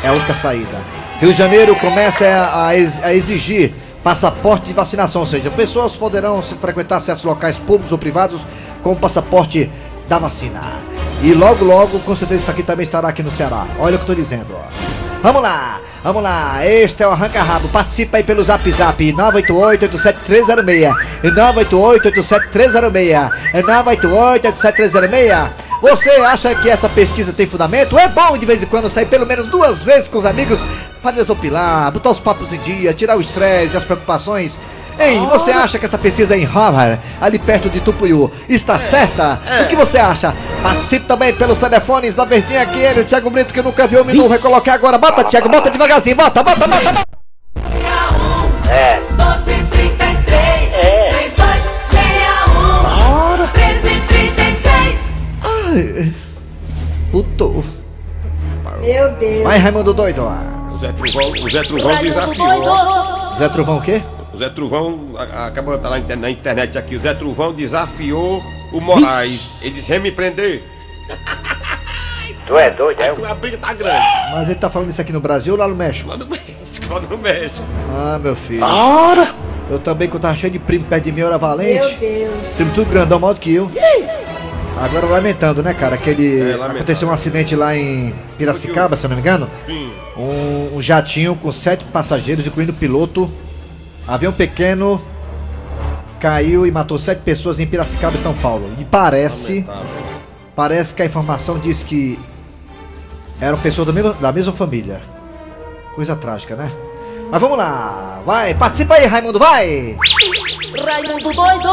é 0.02 0.08
a 0.08 0.12
única 0.12 0.34
saída. 0.34 0.78
Rio 1.20 1.32
de 1.32 1.38
Janeiro 1.38 1.76
começa 1.76 2.24
a, 2.26 2.68
a 2.68 3.14
exigir 3.14 3.72
passaporte 4.02 4.66
de 4.66 4.72
vacinação, 4.72 5.20
ou 5.20 5.26
seja, 5.26 5.48
pessoas 5.50 5.92
poderão 5.94 6.42
frequentar 6.42 7.00
certos 7.00 7.24
locais 7.24 7.56
públicos 7.58 7.92
ou 7.92 7.98
privados 7.98 8.40
com 8.82 8.94
passaporte 8.96 9.70
da 10.08 10.18
vacina. 10.18 10.60
E 11.22 11.32
logo, 11.32 11.64
logo, 11.64 12.00
com 12.00 12.16
certeza 12.16 12.40
isso 12.40 12.50
aqui 12.50 12.64
também 12.64 12.82
estará 12.82 13.08
aqui 13.08 13.22
no 13.22 13.30
Ceará. 13.30 13.64
Olha 13.78 13.94
o 13.94 13.98
que 13.98 14.10
eu 14.10 14.16
tô 14.16 14.20
dizendo, 14.20 14.46
ó. 14.56 14.91
Vamos 15.22 15.40
lá, 15.40 15.80
vamos 16.02 16.20
lá. 16.20 16.66
Este 16.66 17.04
é 17.04 17.06
o 17.06 17.12
Arranca 17.12 17.40
Rabo. 17.40 17.68
Participa 17.68 18.16
aí 18.16 18.24
pelo 18.24 18.42
Zap 18.42 18.68
Zap 18.72 19.12
988-87306. 19.12 20.92
988-87306. 21.22 23.30
988-87306. 23.62 25.50
Você 25.80 26.10
acha 26.10 26.52
que 26.56 26.68
essa 26.68 26.88
pesquisa 26.88 27.32
tem 27.32 27.46
fundamento? 27.46 27.96
É 27.96 28.08
bom 28.08 28.36
de 28.36 28.44
vez 28.44 28.64
em 28.64 28.66
quando 28.66 28.90
sair 28.90 29.06
pelo 29.06 29.24
menos 29.24 29.46
duas 29.46 29.80
vezes 29.80 30.08
com 30.08 30.18
os 30.18 30.26
amigos 30.26 30.58
para 31.00 31.12
desopilar, 31.12 31.92
botar 31.92 32.10
os 32.10 32.18
papos 32.18 32.52
em 32.52 32.58
dia, 32.58 32.92
tirar 32.92 33.16
o 33.16 33.20
estresse 33.20 33.74
e 33.74 33.76
as 33.76 33.84
preocupações. 33.84 34.58
Hein, 34.98 35.26
você 35.30 35.50
acha 35.50 35.78
que 35.78 35.84
essa 35.86 35.98
pesquisa 35.98 36.36
em 36.36 36.44
Harvard, 36.44 36.98
ali 37.20 37.38
perto 37.38 37.68
de 37.70 37.80
Tupuiu, 37.80 38.30
está 38.48 38.78
certa? 38.78 39.40
O 39.62 39.66
que 39.66 39.74
você 39.76 39.98
acha? 39.98 40.34
Participe 40.62 41.06
também 41.06 41.32
pelos 41.34 41.58
telefones 41.58 42.14
da 42.14 42.24
Verdinha 42.24 42.62
aqui, 42.62 42.78
ele, 42.78 43.00
o 43.00 43.04
Thiago 43.04 43.30
Brito, 43.30 43.52
que 43.52 43.62
nunca 43.62 43.86
viu 43.86 44.02
o 44.02 44.04
menu, 44.04 44.28
vai 44.28 44.38
colocar 44.38 44.74
agora. 44.74 44.98
Bota, 44.98 45.24
Thiago, 45.24 45.48
bota 45.48 45.70
devagarzinho, 45.70 46.14
bota, 46.16 46.42
bota, 46.42 46.66
bota, 46.68 46.92
bota. 46.92 47.02
É. 48.70 49.00
1233 49.00 50.74
É. 50.74 51.08
3261 51.10 53.36
1333 53.38 56.12
Puto. 57.10 57.64
Meu 58.80 59.12
Deus. 59.12 59.44
Vai, 59.44 59.58
Raimundo 59.58 59.92
doido. 59.94 60.22
O 60.22 60.78
Zé 60.78 60.92
Truvão, 60.92 61.30
o 61.32 61.50
Zé 61.50 61.62
Truvão 61.62 62.34
doido. 62.34 63.38
Zé 63.38 63.48
Trovão 63.48 63.76
o 63.78 63.82
quê? 63.82 64.02
Zé 64.42 64.50
Truvão, 64.50 65.14
acabou 65.16 65.74
de 65.74 65.78
estar 65.80 65.90
na, 65.90 65.98
inter- 65.98 66.18
na 66.18 66.30
internet 66.30 66.76
aqui, 66.78 66.96
o 66.96 67.00
Zé 67.00 67.14
Truvão 67.14 67.52
desafiou 67.52 68.42
o 68.72 68.80
Moraes. 68.80 69.54
Ele 69.62 69.70
disse, 69.74 69.90
vem 69.90 70.00
me 70.00 70.10
prender. 70.12 70.62
Tu 72.46 72.58
é 72.58 72.70
doido, 72.70 73.00
é? 73.00 73.08
A 73.30 73.34
briga 73.34 73.56
tá 73.56 73.72
grande. 73.72 74.04
Mas 74.32 74.48
ele 74.48 74.58
tá 74.58 74.68
falando 74.68 74.90
isso 74.90 75.00
aqui 75.00 75.12
no 75.12 75.20
Brasil 75.20 75.52
ou 75.54 75.58
lá 75.58 75.68
no 75.68 75.76
México? 75.76 76.08
Lá 76.08 76.16
no 76.16 76.26
México, 76.26 76.92
lá 76.92 77.00
no 77.00 77.16
México. 77.18 77.62
Ah, 77.94 78.18
meu 78.20 78.34
filho. 78.34 78.64
Ora! 78.64 79.32
Eu 79.70 79.78
também, 79.78 80.08
que 80.08 80.16
eu 80.16 80.20
tava 80.20 80.34
cheio 80.36 80.52
de 80.52 80.58
primo 80.58 80.84
perto 80.84 81.04
de 81.04 81.12
mim, 81.12 81.20
eu 81.20 81.28
era 81.28 81.38
valente. 81.38 81.78
Meu 81.78 81.98
Deus. 81.98 82.32
Primo 82.56 82.72
tudo 82.74 82.90
grandão, 82.90 83.20
maior 83.20 83.34
do 83.34 83.40
que 83.40 83.54
eu. 83.54 83.70
Agora 84.76 85.06
lamentando, 85.06 85.62
né, 85.62 85.72
cara? 85.72 85.94
Aquele. 85.94 86.50
É, 86.50 86.54
aconteceu 86.54 87.06
um 87.08 87.12
acidente 87.12 87.54
lá 87.54 87.76
em 87.76 88.12
Piracicaba, 88.36 88.96
se 88.96 89.06
eu 89.06 89.10
não 89.10 89.16
me 89.16 89.22
engano. 89.22 89.48
Sim. 89.64 89.92
Um, 90.16 90.76
um 90.78 90.82
jatinho 90.82 91.36
com 91.36 91.52
sete 91.52 91.84
passageiros, 91.84 92.44
incluindo 92.46 92.72
o 92.72 92.74
piloto. 92.74 93.30
Avião 94.06 94.32
pequeno. 94.32 95.00
Caiu 96.20 96.66
e 96.66 96.70
matou 96.70 96.98
sete 96.98 97.20
pessoas 97.22 97.58
em 97.58 97.66
Piracicaba, 97.66 98.16
São 98.16 98.34
Paulo. 98.34 98.70
E 98.78 98.84
parece. 98.84 99.64
Lamentável. 99.66 100.02
Parece 100.54 100.94
que 100.94 101.02
a 101.02 101.06
informação 101.06 101.58
diz 101.58 101.82
que 101.82 102.18
eram 103.40 103.58
pessoas 103.58 103.86
da 103.88 103.92
mesma, 103.92 104.12
da 104.14 104.32
mesma 104.32 104.52
família. 104.52 105.00
Coisa 105.94 106.14
trágica, 106.14 106.54
né? 106.54 106.70
Mas 107.30 107.40
vamos 107.40 107.56
lá, 107.56 108.20
vai, 108.26 108.52
participa 108.54 108.94
aí, 108.94 109.06
Raimundo, 109.06 109.38
vai! 109.38 109.96
Raimundo 110.84 111.32
doido. 111.32 111.68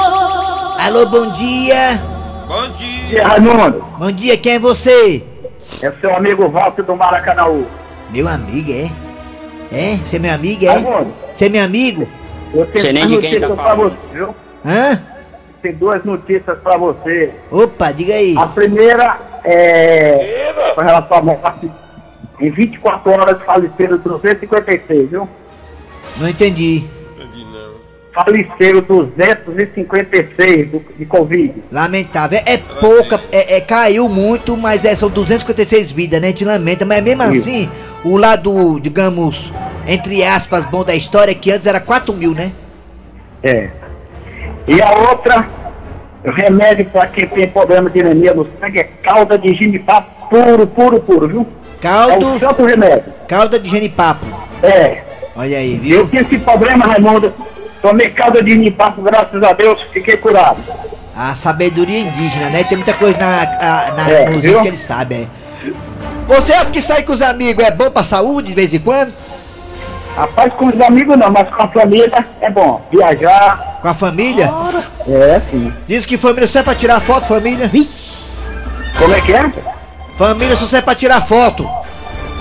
Alô, 0.80 1.06
bom 1.10 1.32
dia! 1.34 2.00
Bom 2.48 2.66
E 2.66 3.08
dia. 3.10 3.28
Raimundo, 3.28 3.84
Bom 4.00 4.12
dia, 4.12 4.38
quem 4.38 4.54
é 4.54 4.60
você? 4.60 5.22
é 5.84 5.92
seu 6.00 6.16
amigo 6.16 6.50
Walter 6.50 6.84
do 6.84 6.96
Maracanãú. 6.96 7.66
Meu 8.10 8.28
amigo, 8.30 8.72
é? 8.72 8.90
É? 9.72 9.98
Você 9.98 10.16
é 10.16 10.20
meu 10.20 10.34
amigo, 10.34 10.66
é? 10.66 10.70
Raimundo, 10.70 11.14
Você 11.34 11.46
é 11.46 11.50
meu 11.50 11.64
amigo? 11.64 12.08
Eu 12.54 12.66
tenho 12.68 12.80
Sei 12.80 12.94
nem 12.94 13.08
duas 13.08 13.22
de 13.24 13.30
quem 13.30 13.40
tá 13.40 13.48
notícias 13.48 13.66
pra 13.66 13.76
falando. 13.76 13.92
você, 13.92 14.18
viu? 14.18 14.36
Hã? 14.66 15.02
Tem 15.62 15.74
duas 15.74 16.04
notícias 16.06 16.58
pra 16.60 16.78
você. 16.78 17.32
Opa, 17.52 17.92
diga 17.92 18.14
aí. 18.14 18.36
A 18.38 18.48
primeira 18.48 19.18
é 19.44 20.72
com 20.76 20.82
relação 20.82 21.18
à 21.18 21.22
morte. 21.22 21.70
Em 22.40 22.50
24 22.52 23.12
horas 23.12 23.42
faleceram 23.44 23.98
256, 23.98 25.10
viu? 25.10 25.28
Não 26.18 26.30
entendi. 26.30 26.86
Entendi 27.14 27.44
não. 27.52 27.74
Faleceram 28.14 28.82
256 28.82 30.72
do, 30.72 30.82
de 30.98 31.06
Covid. 31.06 31.54
Lamentável. 31.72 32.40
É, 32.46 32.54
é 32.54 32.58
pouca, 32.80 33.20
é, 33.32 33.58
é- 33.58 33.62
caiu 33.62 34.08
muito, 34.08 34.56
mas 34.56 34.86
é, 34.86 34.96
são 34.96 35.10
256 35.10 35.92
vidas, 35.92 36.22
né? 36.22 36.28
A 36.28 36.32
gente 36.32 36.46
lamenta, 36.46 36.86
mas 36.86 37.04
mesmo 37.04 37.24
Isso. 37.24 37.50
assim, 37.50 37.70
o 38.06 38.16
lado, 38.18 38.80
digamos, 38.80 39.52
entre 39.94 40.24
aspas, 40.24 40.64
bom 40.66 40.84
da 40.84 40.94
história 40.96 41.32
é 41.32 41.36
que 41.36 41.52
antes 41.52 41.66
era 41.68 41.80
4 41.80 42.14
mil, 42.14 42.34
né? 42.34 42.52
É. 43.44 43.70
E 44.68 44.82
a 44.82 44.92
outra, 44.92 45.48
o 46.26 46.32
remédio 46.32 46.86
para 46.86 47.08
quem 47.08 47.28
tem 47.28 47.48
problema 47.50 47.90
de 47.90 48.00
anemia 48.02 48.34
no 48.34 48.48
sangue 48.60 48.80
é 48.80 48.84
calda 49.04 49.38
de 49.38 49.54
ginipapo 49.56 50.30
puro, 50.30 50.68
puro, 50.68 51.00
puro, 51.02 51.28
viu? 51.28 51.42
É 51.42 51.82
Caldo, 51.82 52.36
o 52.36 52.40
santo 52.40 52.66
remédio. 52.66 53.06
calda 53.28 53.58
de 53.60 53.70
genipapo. 53.70 54.26
É. 54.62 55.02
Olha 55.36 55.58
aí, 55.58 55.76
Eu 55.76 55.80
viu? 55.80 56.08
tinha 56.10 56.22
esse 56.22 56.38
problema, 56.38 56.86
Raimundo. 56.86 57.34
Tomei 57.82 58.10
calda 58.10 58.44
de 58.44 58.52
ginipapo, 58.52 59.02
graças 59.02 59.42
a 59.42 59.54
Deus, 59.54 59.82
fiquei 59.94 60.18
curado. 60.18 60.60
A 61.16 61.34
sabedoria 61.34 62.00
indígena, 62.00 62.50
né? 62.50 62.64
Tem 62.66 62.78
muita 62.78 62.94
coisa 62.94 63.18
na, 63.18 63.46
na, 63.46 63.92
na 63.94 64.10
É, 64.10 64.26
que 64.62 64.68
ele 64.68 64.78
sabe, 64.78 65.16
é. 65.16 65.28
Você 66.28 66.54
acha 66.54 66.70
que 66.70 66.82
sair 66.82 67.04
com 67.04 67.14
os 67.14 67.22
amigos 67.22 67.64
é 67.64 67.72
bom 67.72 67.90
pra 67.90 68.04
saúde 68.04 68.50
de 68.50 68.54
vez 68.54 68.74
em 68.74 68.80
quando? 68.80 69.12
Rapaz, 70.20 70.54
com 70.56 70.66
os 70.68 70.82
amigos 70.82 71.18
não, 71.18 71.32
mas 71.32 71.48
com 71.50 71.64
a 71.64 71.68
família 71.70 72.26
é 72.42 72.50
bom. 72.50 72.82
Viajar, 72.92 73.78
Com 73.82 73.88
a 73.88 73.94
família? 73.94 74.52
é 75.08 75.42
sim. 75.50 75.74
Diz 75.88 76.06
que 76.06 76.18
família 76.18 76.46
só 76.46 76.60
é 76.60 76.64
pra 76.64 76.76
tirar 76.76 77.00
foto, 77.00 77.26
família. 77.26 77.72
Como 78.98 79.14
é 79.16 79.22
que 79.22 79.32
é? 79.32 79.50
Família 80.18 80.58
só 80.58 80.66
serve 80.66 80.84
pra 80.84 80.96
tirar 80.96 81.22
foto. 81.22 81.66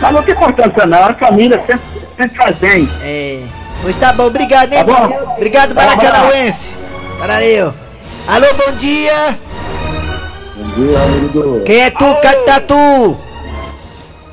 Mas 0.01 0.13
não 0.13 0.23
tem 0.25 0.35
importância 0.35 0.87
não, 0.87 1.05
a 1.05 1.15
família 1.15 1.63
sempre, 1.69 1.81
sempre 2.17 2.37
faz 2.37 2.57
bem. 2.57 2.89
É. 3.01 3.43
Pois 3.81 3.97
tá 4.01 4.13
bom, 4.13 4.25
obrigado, 4.27 4.73
hein? 4.73 4.85
Tá 4.85 4.93
bom. 4.93 5.33
Obrigado, 5.37 5.73
Tá 5.73 5.81
bom. 5.87 5.97
Maracanauense. 5.97 6.75
Valeu. 7.21 7.73
Alô, 8.27 8.47
bom 8.55 8.73
dia. 8.73 9.39
Bom 10.57 10.69
dia, 10.75 10.99
amigo 11.01 11.29
do 11.29 11.63
Quem 11.65 11.81
é 11.83 11.91
tu, 11.91 12.13
Catatu? 12.21 13.28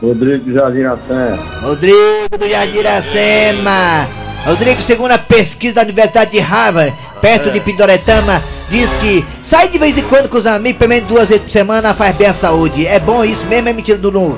Rodrigo 0.02 0.52
Jardim 0.54 0.84
Atã. 0.84 1.38
Rodrigo 1.62 2.38
do 2.38 2.50
Jardim 2.50 2.80
Iracema. 2.80 4.08
Rodrigo, 4.46 4.82
segundo 4.82 5.12
a 5.12 5.18
pesquisa 5.18 5.76
da 5.76 5.82
Universidade 5.82 6.32
de 6.32 6.40
Harvard, 6.40 6.94
perto 7.20 7.50
de 7.50 7.60
Pindoretama, 7.60 8.44
diz 8.70 8.94
que 8.96 9.26
sai 9.42 9.70
de 9.70 9.80
vez 9.80 9.98
em 9.98 10.04
quando 10.04 10.30
com 10.30 10.38
os 10.38 10.46
amigos, 10.46 10.78
pelo 10.78 10.90
menos 10.90 11.08
duas 11.08 11.28
vezes 11.28 11.44
por 11.44 11.50
semana, 11.50 11.94
faz 11.96 12.16
bem 12.16 12.28
à 12.28 12.34
saúde. 12.34 12.86
É 12.86 13.00
bom 13.00 13.24
isso 13.24 13.46
mesmo, 13.48 13.70
é 13.70 13.74
mentira 13.74 13.98
do 13.98 14.12
novo. 14.12 14.38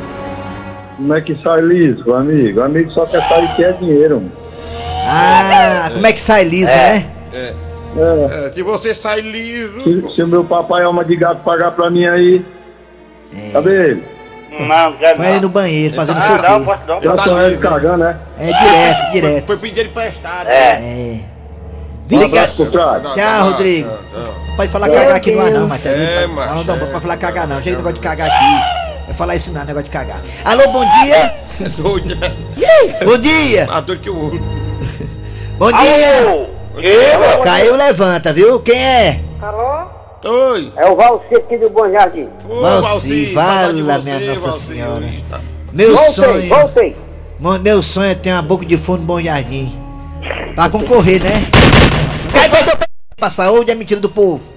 Como 0.96 1.14
é 1.14 1.20
que 1.22 1.36
sai 1.44 1.60
liso, 1.62 2.14
amigo? 2.14 2.60
O 2.60 2.64
amigo 2.64 2.90
só 2.92 3.06
quer 3.06 3.22
sair 3.28 3.54
que 3.56 3.64
é 3.66 3.72
dinheiro. 3.74 4.16
mano. 4.16 4.32
Ah, 5.10 5.90
como 5.94 6.06
é 6.08 6.14
que 6.14 6.22
sai 6.22 6.44
liso, 6.46 6.72
né? 6.72 7.06
É, 7.34 7.54
É. 7.98 8.48
é, 8.48 8.52
se 8.54 8.62
você 8.62 8.94
sai 8.94 9.22
liso. 9.22 9.84
Se, 9.84 10.16
se 10.16 10.24
o 10.24 10.28
meu 10.28 10.44
papai 10.46 10.84
alma 10.84 11.04
de 11.04 11.16
gato 11.18 11.44
pagar 11.44 11.72
pra 11.72 11.90
mim 11.90 12.06
aí, 12.06 12.46
cadê 13.52 13.90
ele? 13.92 14.04
Não, 14.50 14.98
já 15.00 15.16
Foi 15.16 15.28
ele 15.28 15.40
no 15.42 15.50
banheiro, 15.50 15.96
fazendo 15.96 16.18
Ah, 16.18 16.30
não, 16.30 16.38
xixi. 16.38 16.66
posso 16.66 16.82
não. 16.88 17.02
Já 17.02 17.16
Tá 17.16 17.44
ele 17.46 17.58
cagando, 17.58 17.98
né? 17.98 18.18
É 18.40 18.46
direto, 18.46 19.12
direto. 19.12 19.46
Foi 19.46 19.58
pedir 19.58 19.80
ele 19.82 19.90
emprestado. 19.90 20.48
É. 20.48 20.70
É. 20.82 21.20
Obrigado. 22.10 22.58
Não, 22.58 22.72
Tchau, 22.72 23.00
não, 23.02 23.16
não, 23.16 23.52
Rodrigo. 23.52 23.90
não, 24.14 24.22
não. 24.24 24.56
Pode 24.56 24.72
falar 24.72 24.90
cagar 24.90 25.16
aqui 25.18 25.32
no 25.36 25.42
ar 25.42 25.52
não, 25.52 25.68
mas 25.68 25.84
também. 25.84 26.02
É, 26.08 26.28
pode- 26.28 26.36
não, 26.36 26.64
não, 26.64 26.76
é. 26.76 26.90
pode 26.90 27.02
falar 27.02 27.18
cagar 27.18 27.48
não. 27.48 27.58
Chega 27.58 27.72
de 27.72 27.78
negócio 27.78 27.96
de 27.96 28.00
cagar 28.02 28.28
aqui. 28.30 29.06
Vai 29.08 29.14
falar 29.16 29.36
isso 29.36 29.52
não, 29.52 29.66
negócio 29.66 29.84
de 29.84 29.90
cagar. 29.90 30.22
Alô, 30.46 30.72
bom 30.72 30.86
dia. 31.04 31.36
Doido, 31.78 32.16
né? 32.16 32.34
Bom 33.04 33.18
dia. 33.18 33.68
Que 34.02 34.10
o 34.10 34.24
outro. 34.24 34.42
Bom 35.58 35.72
dia. 35.72 36.48
Caiu, 37.44 37.76
levanta, 37.76 38.32
viu? 38.32 38.60
Quem 38.62 38.78
é? 38.82 39.20
Oi. 40.26 40.74
É 40.76 40.88
o 40.90 40.96
Valci 40.96 41.36
aqui 41.36 41.58
do 41.58 41.70
Bom 41.70 41.90
Jardim. 41.92 42.28
Ô, 42.50 42.62
Valci, 42.62 43.34
vala 43.34 43.72
você, 43.74 44.02
minha 44.02 44.20
Nossa 44.34 44.40
Valci. 44.48 44.66
Senhora. 44.68 45.06
Meu 45.74 45.94
Voltei, 45.96 46.14
sonho. 46.14 46.50
voltei. 46.50 46.96
Meu 47.62 47.84
sonho 47.84 48.12
é 48.12 48.16
ter 48.16 48.32
uma 48.32 48.42
boca 48.42 48.66
de 48.66 48.78
fundo 48.78 49.04
bom 49.04 49.22
jardim. 49.22 49.72
Pra 50.56 50.70
concorrer, 50.70 51.22
né? 51.24 51.30
Cai 52.34 52.50
pra 53.16 53.30
saúde, 53.30 53.70
é 53.70 53.76
mentira 53.76 54.00
do 54.00 54.10
povo. 54.10 54.54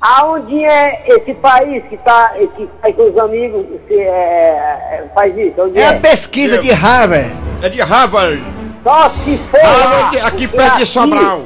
Aonde 0.00 0.64
é 0.64 1.04
esse 1.08 1.32
país 1.34 1.82
que 1.88 1.96
tá, 1.98 2.30
que 2.56 2.68
faz 2.80 2.94
com 2.96 3.10
os 3.10 3.18
amigos, 3.18 3.66
que 3.88 3.94
é, 3.94 4.08
é, 4.10 5.04
faz 5.14 5.36
isso? 5.36 5.54
Onde 5.60 5.78
É 5.78 5.82
é? 5.82 5.88
a 5.88 6.00
pesquisa 6.00 6.58
de 6.60 6.70
Harvard. 6.72 7.32
É 7.62 7.68
de 7.68 7.80
Harvard. 7.80 8.42
Só 8.84 9.08
se 9.10 9.36
for 9.38 9.60
lá, 9.62 9.70
Harvard, 9.72 10.18
aqui 10.20 10.46
perto 10.48 10.76
de 10.76 10.82
aqui- 10.82 10.86
Sobral. 10.86 11.42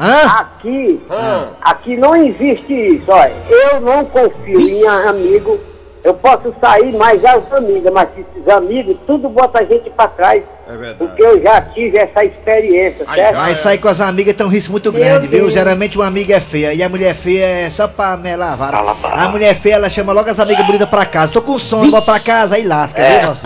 Hã? 0.00 0.26
Aqui, 0.40 1.00
Ah. 1.10 1.48
aqui 1.60 1.96
não 1.96 2.16
existe 2.16 2.72
isso, 2.72 3.04
olha. 3.08 3.32
Eu 3.48 3.80
não 3.80 4.04
confio 4.06 4.58
em 4.60 4.86
amigo. 4.86 5.58
Eu 6.02 6.14
posso 6.14 6.54
sair 6.58 6.94
mais 6.96 7.22
as 7.22 7.52
amigas, 7.52 7.92
mas 7.92 8.08
esses 8.16 8.48
amigos, 8.48 8.96
tudo 9.06 9.28
bota 9.28 9.58
a 9.60 9.64
gente 9.66 9.90
pra 9.90 10.08
trás. 10.08 10.42
É 10.66 10.70
verdade. 10.74 10.94
Porque 10.96 11.22
eu 11.22 11.42
já 11.42 11.60
tive 11.60 11.98
essa 11.98 12.24
experiência, 12.24 13.04
Aí 13.06 13.16
certo? 13.20 13.34
já- 13.34 13.40
Mas 13.42 13.58
sair 13.58 13.76
com 13.76 13.88
as 13.88 14.00
amigas 14.00 14.34
tem 14.34 14.46
um 14.46 14.48
risco 14.48 14.72
muito 14.72 14.90
Meu 14.90 15.02
grande, 15.02 15.26
viu? 15.26 15.40
Deus. 15.40 15.52
Geralmente 15.52 15.98
uma 15.98 16.06
amiga 16.06 16.34
é 16.36 16.40
feia 16.40 16.72
e 16.72 16.82
a 16.82 16.88
mulher 16.88 17.14
feia 17.14 17.44
é 17.44 17.68
só 17.68 17.86
pra 17.86 18.16
melar 18.16 18.54
a 18.54 18.56
vara. 18.56 18.70
Pra 18.70 18.80
lavar. 18.80 19.18
A 19.18 19.28
mulher 19.28 19.54
feia, 19.54 19.74
ela 19.74 19.90
chama 19.90 20.14
logo 20.14 20.30
as 20.30 20.40
amigas 20.40 20.64
bonitas 20.64 20.88
pra 20.88 21.04
casa. 21.04 21.34
Tô 21.34 21.42
com 21.42 21.58
sono, 21.58 21.90
vou 21.90 22.00
pra 22.00 22.18
casa, 22.18 22.54
aí 22.56 22.62
lasca, 22.66 23.02
É. 23.02 23.18
viu, 23.20 23.28
Valci? 23.34 23.42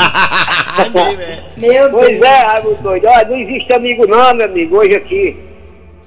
Meu 1.56 1.90
Pois 1.90 2.08
Deus. 2.20 2.22
é, 2.22 2.36
Raimundo 2.44 2.82
doido. 2.82 3.06
Olha, 3.08 3.24
não 3.28 3.36
existe 3.36 3.72
amigo 3.72 4.06
não, 4.06 4.32
meu 4.34 4.46
amigo, 4.46 4.76
hoje 4.78 4.94
aqui. 4.96 5.36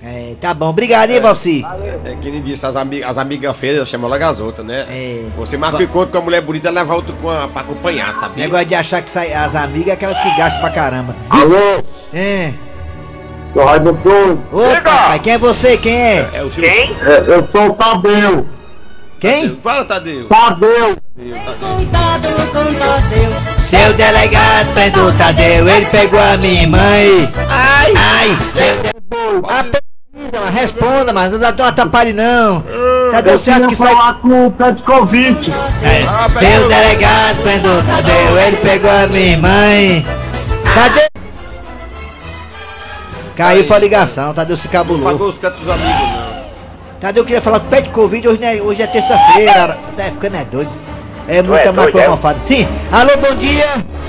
É, 0.04 0.36
tá 0.40 0.54
bom. 0.54 0.70
Obrigado, 0.70 1.10
hein, 1.10 1.20
Valci? 1.20 1.66
É 2.06 2.16
que 2.22 2.30
nem 2.30 2.42
disse, 2.42 2.66
as, 2.66 2.76
ami 2.76 3.04
as 3.04 3.18
amigas 3.18 3.58
feias 3.58 3.90
chamam 3.90 4.10
logo 4.10 4.24
as 4.24 4.40
outras, 4.40 4.66
né? 4.66 4.86
É. 4.90 5.26
Você 5.38 5.58
marca 5.58 5.78
o 5.78 5.82
encontro 5.84 6.12
com 6.12 6.18
a 6.20 6.22
mulher 6.22 6.42
bonita, 6.42 6.70
leva 6.70 6.94
outra 6.94 7.16
com 7.16 7.30
a, 7.30 7.48
pra 7.48 7.62
acompanhar, 7.62 8.14
sabia? 8.14 8.44
negócio 8.44 8.66
de 8.68 8.76
achar 8.76 9.02
que 9.02 9.10
sai, 9.10 9.34
as 9.34 9.56
amigas 9.56 9.90
é 9.90 9.92
aquelas 9.94 10.20
que 10.20 10.30
gastam 10.38 10.62
pra 10.62 10.70
caramba. 10.70 11.16
Alô, 11.30 11.84
É. 12.14 12.54
sou 13.54 13.66
Raimundo 13.66 13.94
doido. 14.04 14.44
Ô, 14.52 14.82
papai, 14.84 15.20
quem 15.20 15.34
é 15.34 15.38
você? 15.40 15.78
Quem 15.78 15.96
é? 16.00 16.30
É 16.32 16.44
o 16.44 16.52
Silvio. 16.52 16.70
É, 16.70 17.24
eu 17.28 17.48
sou 17.52 17.70
o 17.70 17.74
Tadeu. 17.74 18.48
Quem? 19.20 19.60
Fala, 19.64 19.84
Tadeu. 19.84 20.28
Tadeu. 20.28 20.96
Cuidado 21.16 22.28
com 22.54 22.74
Tadeu. 22.76 23.58
Seu 23.58 23.94
delegado 23.96 24.74
prendeu 24.76 25.06
o 25.08 25.14
Tadeu, 25.14 25.68
ele 25.68 25.86
pegou 25.88 26.20
a 26.20 26.38
minha 26.38 26.68
mãe. 26.68 27.34
Ai! 27.50 27.94
Ai! 27.98 28.38
Seu 28.54 28.87
mas 31.14 31.32
responda, 31.32 31.50
mas 31.50 31.58
não 31.58 31.66
atrapalhe 31.66 32.14
não. 32.14 32.64
Tadeu, 33.12 33.38
você 33.40 33.52
acha 33.52 33.68
que 33.68 33.76
sai. 33.76 33.94
com 34.22 34.48
o 34.48 34.52
Petkovic. 34.52 35.52
É. 35.84 36.04
Ah, 36.08 36.28
peraí, 36.34 36.52
Seu 36.54 36.62
eu- 36.64 36.68
delegado 36.68 37.42
prendeu 37.44 37.72
o 37.72 37.84
Tadeu, 37.84 38.40
ele 38.40 38.58
pegou 38.58 38.92
a 38.92 39.08
minha 39.08 39.38
mãe. 39.38 40.06
Tadeu! 40.74 41.08
Caiu 43.36 43.64
foi 43.66 43.76
a 43.78 43.80
ligação, 43.80 44.34
Tadeu 44.34 44.58
se 44.58 44.68
cabulou. 44.68 45.04
Pagou 45.12 45.30
os 45.30 45.36
tetos 45.36 45.60
dos 45.60 45.70
amigos, 45.70 46.02
não. 46.02 46.38
Tadeu 47.00 47.24
queria 47.24 47.42
falar 47.42 47.60
com 47.60 47.68
o 47.68 47.70
pé 47.70 47.82
de 47.82 47.90
Covid, 47.90 48.28
hoje, 48.28 48.42
não 48.42 48.48
é, 48.48 48.56
hoje 48.62 48.82
é 48.82 48.88
terça-feira. 48.88 49.78
Tá 49.96 50.04
ficando 50.06 50.36
é 50.36 50.46
doido. 50.46 50.72
É 51.28 51.42
muita 51.42 51.70
é 51.70 51.72
maconha 51.72 52.06
é? 52.06 52.10
mofada. 52.10 52.40
Sim, 52.46 52.68
alô, 52.92 53.12
bom 53.18 53.36
dia. 53.36 53.66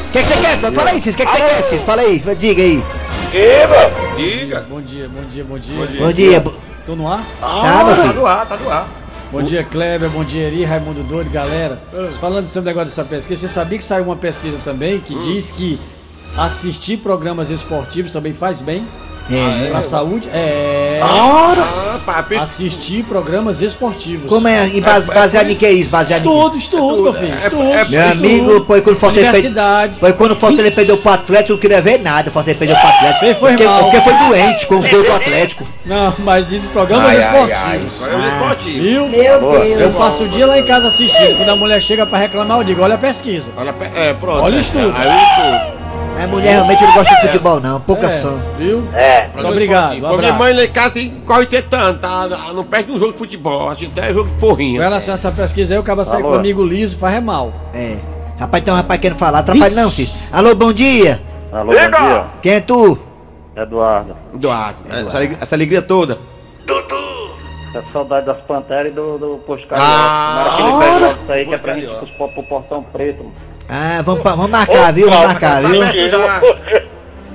O 0.09 0.13
que, 0.13 0.23
que 0.23 0.25
você 0.25 0.37
quer? 0.39 0.57
Fala 0.73 0.91
aí, 0.91 1.01
Cis, 1.03 1.15
o 1.15 1.19
que, 1.19 1.27
que 1.27 1.33
você 1.33 1.43
quer, 1.43 1.63
Cis? 1.63 1.83
Fala 1.83 2.03
aí, 2.03 2.19
diga 2.39 2.63
aí. 2.63 2.83
Diga. 4.17 4.67
Bom 4.71 4.81
dia, 4.81 5.09
bom 5.09 5.23
dia, 5.29 5.45
bom 5.45 5.59
dia. 5.59 6.01
Bom 6.01 6.13
dia. 6.13 6.41
bo- 6.41 6.68
Tô 6.89 6.97
no 6.97 7.07
ar? 7.07 7.23
Tá, 7.39 7.85
meu 7.85 7.95
Tá 7.97 8.01
filho? 8.03 8.15
do 8.15 8.27
ar, 8.27 8.47
tá 8.47 8.57
do 8.57 8.71
ar. 8.71 8.89
Bom 9.31 9.43
dia, 9.43 9.63
Kleber, 9.63 10.09
bom 10.09 10.25
dia, 10.25 10.47
Eri, 10.47 10.65
Raimundo 10.65 11.03
Doido, 11.03 11.29
galera. 11.29 11.79
Falando 12.19 12.47
sobre 12.47 12.71
o 12.71 12.75
negócio 12.75 12.87
dessa 12.89 13.05
pesquisa, 13.05 13.43
você 13.47 13.53
sabia 13.53 13.77
que 13.77 13.85
saiu 13.85 14.05
uma 14.05 14.17
pesquisa 14.17 14.57
também 14.65 14.99
que 14.99 15.15
diz 15.19 15.51
que 15.51 15.79
assistir 16.35 16.97
programas 16.97 17.51
esportivos 17.51 18.11
também 18.11 18.33
faz 18.33 18.63
bem 18.63 18.87
É, 19.31 19.69
pra 19.69 19.83
saúde? 19.83 20.31
É. 20.33 20.99
Ah. 21.03 21.55
Assistir 22.41 23.05
programas 23.05 23.61
esportivos. 23.61 24.27
Como 24.27 24.49
é? 24.49 24.67
E 24.69 24.81
base- 24.81 25.09
baseado 25.13 25.51
em 25.51 25.57
que 25.57 25.69
isso? 25.69 25.91
Baseado 25.91 26.25
em 26.25 26.29
Estudo, 26.31 26.57
estudo, 26.57 27.03
meu 27.03 27.13
filho. 27.13 27.35
É- 27.35 27.37
Estudo. 27.37 27.63
é- 27.65 27.85
Meu 27.85 28.07
estudo. 28.07 28.25
amigo, 28.25 28.65
foi 28.65 28.81
quando 28.81 28.97
o 28.97 28.99
Fortaleza 28.99 29.33
perdeu. 29.33 29.51
Universidade. 29.51 29.99
Foi 30.01 30.13
quando 30.15 30.33
o 30.33 30.37
Fortaleza 30.37 30.75
perdeu 30.75 30.97
pro 30.97 31.13
Atlético, 31.13 31.51
eu 31.53 31.55
não 31.57 31.61
queria 31.61 31.83
ver 31.83 31.99
nada. 31.99 32.31
O 32.31 32.33
Fortaleza 32.33 32.59
perdeu 32.59 32.77
pro 32.79 32.89
Atlético. 32.89 33.41
Foi- 33.41 33.51
fiquei, 33.53 33.67
mal. 33.67 33.85
fiquei 33.85 34.01
foi 34.01 34.15
doente 34.15 34.67
com 34.67 34.79
os 34.79 34.89
gols 34.91 35.05
do 35.07 35.13
Atlético. 35.13 35.69
Não, 35.89 36.13
mas 36.19 36.47
diz 36.47 36.67
programas 36.67 37.19
esportivos. 37.19 38.03
Agora 38.03 38.13
é 38.13 38.17
o 38.17 38.29
esportivo. 38.29 38.83
Viu? 38.83 39.09
Meu 39.09 39.21
Eu 39.23 39.79
Deus. 39.79 39.97
passo 39.97 40.25
o 40.25 40.29
dia 40.29 40.47
lá 40.47 40.59
em 40.59 40.65
casa 40.65 40.89
assistindo. 40.89 41.37
Quando 41.37 41.49
a 41.49 41.57
mulher 41.57 41.81
chega 41.81 42.05
pra 42.07 42.19
reclamar, 42.19 42.59
eu 42.59 42.65
digo: 42.65 42.83
olha 42.83 42.95
a 42.97 42.99
pesquisa. 42.99 43.51
Olha, 43.57 43.75
é, 43.95 44.13
pronto. 44.13 44.43
Olha 44.43 44.55
o 44.55 44.59
É, 44.59 44.61
estudo. 44.61 44.93
Aí 44.95 45.09
o 45.09 45.17
estudo. 45.17 45.79
A 46.23 46.27
mulher 46.27 46.51
realmente 46.55 46.83
não 46.83 46.95
gosta 46.95 47.15
de 47.15 47.21
futebol, 47.23 47.61
não. 47.61 47.81
Pouca 47.81 48.09
É, 48.09 48.11
são. 48.11 48.39
Viu? 48.59 48.83
É. 48.93 49.29
Muito 49.33 49.49
obrigado. 49.49 49.97
Um 49.97 50.01
Porque 50.01 50.17
minha 50.19 50.33
mãe 50.33 50.53
lá 50.53 50.65
em 50.65 50.69
casa 50.69 50.91
tem 50.91 51.11
corre 51.25 51.47
ter 51.47 51.63
tanto, 51.63 52.01
tá? 52.01 52.29
Não 52.53 52.65
perde 52.65 52.91
um 52.91 52.99
jogo 52.99 53.13
de 53.13 53.19
futebol, 53.19 53.71
acho 53.71 53.87
até 53.87 54.09
jogo 54.13 54.25
de 54.29 54.35
Com 54.35 54.41
porrinha. 54.41 54.81
relação 54.83 55.15
a 55.15 55.17
essa 55.17 55.31
pesquisa 55.31 55.75
aí, 55.75 55.79
o 55.81 55.83
cara 55.85 56.05
sai 56.05 56.21
Alô? 56.21 56.33
comigo 56.33 56.65
liso, 56.67 56.99
faz 56.99 57.15
é 57.15 57.21
mal. 57.21 57.53
É. 57.73 57.95
Rapaz, 58.39 58.65
tem 58.65 58.75
um 58.75 58.77
rapaz 58.77 59.01
querendo 59.01 59.17
falar. 59.19 59.39
Atrapalha 59.39 59.75
não, 59.75 59.91
Cis. 59.91 60.13
Alô, 60.33 60.55
bom 60.57 60.73
dia. 60.73 61.21
Alô, 61.53 61.67
bom 61.67 61.73
dia. 61.73 62.25
Quem 62.43 62.53
é 62.55 62.61
tu? 62.61 62.99
Eduardo. 63.63 64.15
Eduardo, 64.35 64.79
essa, 64.89 65.17
alegria- 65.17 65.39
essa 65.41 65.55
alegria 65.55 65.83
toda. 65.83 66.19
É 67.75 67.83
saudade 67.93 68.25
das 68.27 68.39
panteras 68.43 68.91
e 68.91 68.95
do, 68.95 69.19
do 69.19 69.39
posto 69.47 69.67
Ah, 69.73 70.55
Tomara 70.57 70.87
que 70.89 71.05
ele 71.05 71.13
isso 71.23 71.33
aí, 71.33 71.47
que 71.47 71.55
é 71.55 71.59
pra 71.59 71.75
gente 71.75 71.85
Carioca. 71.87 72.07
ir 72.07 72.15
pros- 72.17 72.31
pro 72.33 72.43
portão 72.45 72.83
preto. 72.83 73.31
Ah, 73.69 74.01
vamos, 74.03 74.23
vamos 74.23 74.51
marcar, 74.51 74.93
viu? 74.93 75.11
Vamos 75.11 75.27
marcar, 75.27 75.63
viu? 75.63 76.09
Já. 76.09 76.41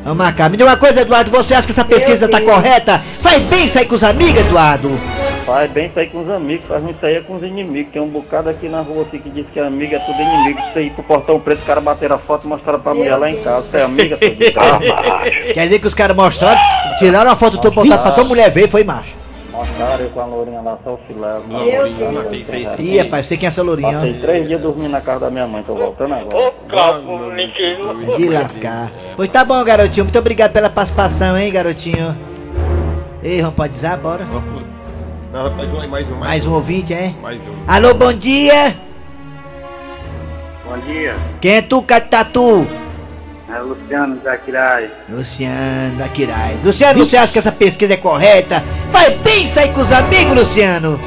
Vamos 0.04 0.18
marcar. 0.18 0.50
Me 0.50 0.58
diga 0.58 0.70
uma 0.70 0.78
coisa, 0.78 1.02
Eduardo. 1.02 1.30
Você 1.32 1.54
acha 1.54 1.66
que 1.68 1.72
essa 1.72 1.86
pesquisa 1.86 2.28
tá 2.28 2.42
correta? 2.42 3.00
Faz 3.22 3.42
bem 3.44 3.68
sair 3.68 3.86
com 3.86 3.94
os 3.96 4.04
amigos, 4.04 4.42
Eduardo. 4.42 4.90
Faz 5.46 5.70
bem 5.72 5.92
sair 5.94 6.10
com 6.10 6.22
os 6.22 6.30
amigos, 6.30 6.66
faz 6.66 6.82
muito 6.82 7.00
sair 7.02 7.24
com 7.26 7.36
os 7.36 7.44
inimigos. 7.44 7.92
Tem 7.92 8.02
um 8.02 8.08
bocado 8.08 8.50
aqui 8.50 8.70
na 8.70 8.82
rua 8.82 9.04
aqui 9.04 9.20
que 9.20 9.30
diz 9.30 9.46
que 9.52 9.60
é 9.60 9.66
amigo, 9.66 9.94
é 9.94 10.00
tudo 10.00 10.22
inimigo. 10.22 10.60
Isso 10.60 10.78
aí 10.78 10.90
pro 10.90 11.04
portão 11.04 11.40
preto, 11.40 11.60
os 11.60 11.66
caras 11.66 11.84
bateram 11.84 12.16
a 12.16 12.20
foto 12.20 12.46
e 12.46 12.48
mostraram 12.48 12.80
pra 12.80 12.94
mulher 12.94 13.18
lá 13.18 13.30
em 13.30 13.42
casa. 13.42 13.66
Você 13.68 13.78
é 13.78 13.84
amiga, 13.84 14.18
tudo 14.18 14.36
Quer 15.54 15.64
dizer 15.64 15.80
que 15.80 15.88
os 15.88 15.94
caras 15.94 16.16
mostraram, 16.16 16.60
tiraram 16.98 17.32
a 17.32 17.36
foto 17.36 17.58
do 17.58 17.72
botaram 17.72 18.02
pra 18.02 18.12
tua 18.12 18.24
mulher 18.24 18.50
ver 18.52 18.66
e 18.66 18.68
foi 18.68 18.84
macho. 18.84 19.24
Mostraram 19.52 20.04
eu 20.04 20.10
com 20.10 20.20
a 20.20 20.26
lourinha 20.26 20.62
lá, 20.62 20.80
só 20.84 20.94
o 20.94 21.00
filé. 21.06 21.40
Ih, 22.80 22.98
rapaz, 23.00 23.28
você 23.28 23.38
quem 23.38 23.46
é 23.46 23.50
essa 23.50 23.62
lourinha? 23.62 23.94
Passei 23.94 24.14
três 24.14 24.48
dias 24.48 24.62
dormindo 24.62 24.90
na 24.90 25.02
casa 25.02 25.20
da 25.20 25.30
minha 25.30 25.46
mãe, 25.46 25.62
tô 25.62 25.76
voltando 25.76 26.14
agora. 26.14 26.54
ó. 27.82 28.18
De 28.18 28.30
lascar. 28.30 28.92
Pois 29.16 29.30
tá 29.30 29.46
bom, 29.46 29.64
garotinho. 29.64 30.06
Muito 30.06 30.18
obrigado 30.18 30.54
pela 30.54 30.70
participação, 30.70 31.38
hein, 31.38 31.52
garotinho. 31.52 32.18
Ei, 33.22 33.42
vamos 33.42 33.56
pode 33.56 33.78
bora. 34.02 34.26
Vamos 34.26 34.73
Não, 35.34 35.50
mais 35.50 35.74
um, 35.74 35.88
mais 35.88 36.12
um, 36.12 36.16
Mais 36.18 36.46
um 36.46 36.54
ouvinte, 36.54 36.94
é? 36.94 37.12
Mais 37.20 37.42
um. 37.48 37.56
Alô, 37.68 37.96
bom 37.96 38.14
dia. 38.14 38.76
Bom 40.64 40.78
dia, 40.86 41.16
Quem 41.42 41.56
é 41.56 41.62
tu, 41.64 41.82
Catatu? 41.82 42.68
é 43.50 43.60
Luciano 43.60 44.22
Zaquirai. 44.24 44.92
Luciano 45.10 45.98
da 45.98 46.08
Quirais. 46.08 46.64
Luciano, 46.64 47.00
você 47.00 47.18
acha 47.18 47.34
que 47.34 47.40
essa 47.40 47.52
pesquisa 47.52 47.96
é 47.96 47.98
correta? 47.98 48.64
Faz 48.92 49.18
bem 49.22 49.48
sair 49.48 49.74
com 49.74 49.82
os 49.82 49.92
amigos, 49.92 50.36
Luciano. 50.36 51.00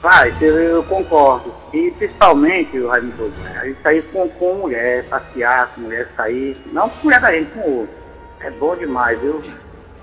Vai, 0.00 0.34
eu, 0.40 0.58
eu 0.58 0.82
concordo. 0.82 1.52
E 1.74 1.90
principalmente, 1.90 2.78
o 2.78 2.88
Raimundo, 2.88 3.30
a 3.60 3.66
gente 3.66 3.82
sair 3.82 4.02
com, 4.10 4.26
com 4.30 4.54
mulher, 4.54 5.04
passear 5.04 5.70
com 5.74 5.82
mulher, 5.82 6.08
sair. 6.16 6.56
Não 6.72 6.88
com 6.88 7.04
mulher 7.04 7.20
da 7.20 7.30
gente, 7.30 7.50
com 7.50 7.60
outro. 7.60 7.94
É 8.40 8.50
bom 8.52 8.74
demais, 8.74 9.20
viu? 9.20 9.42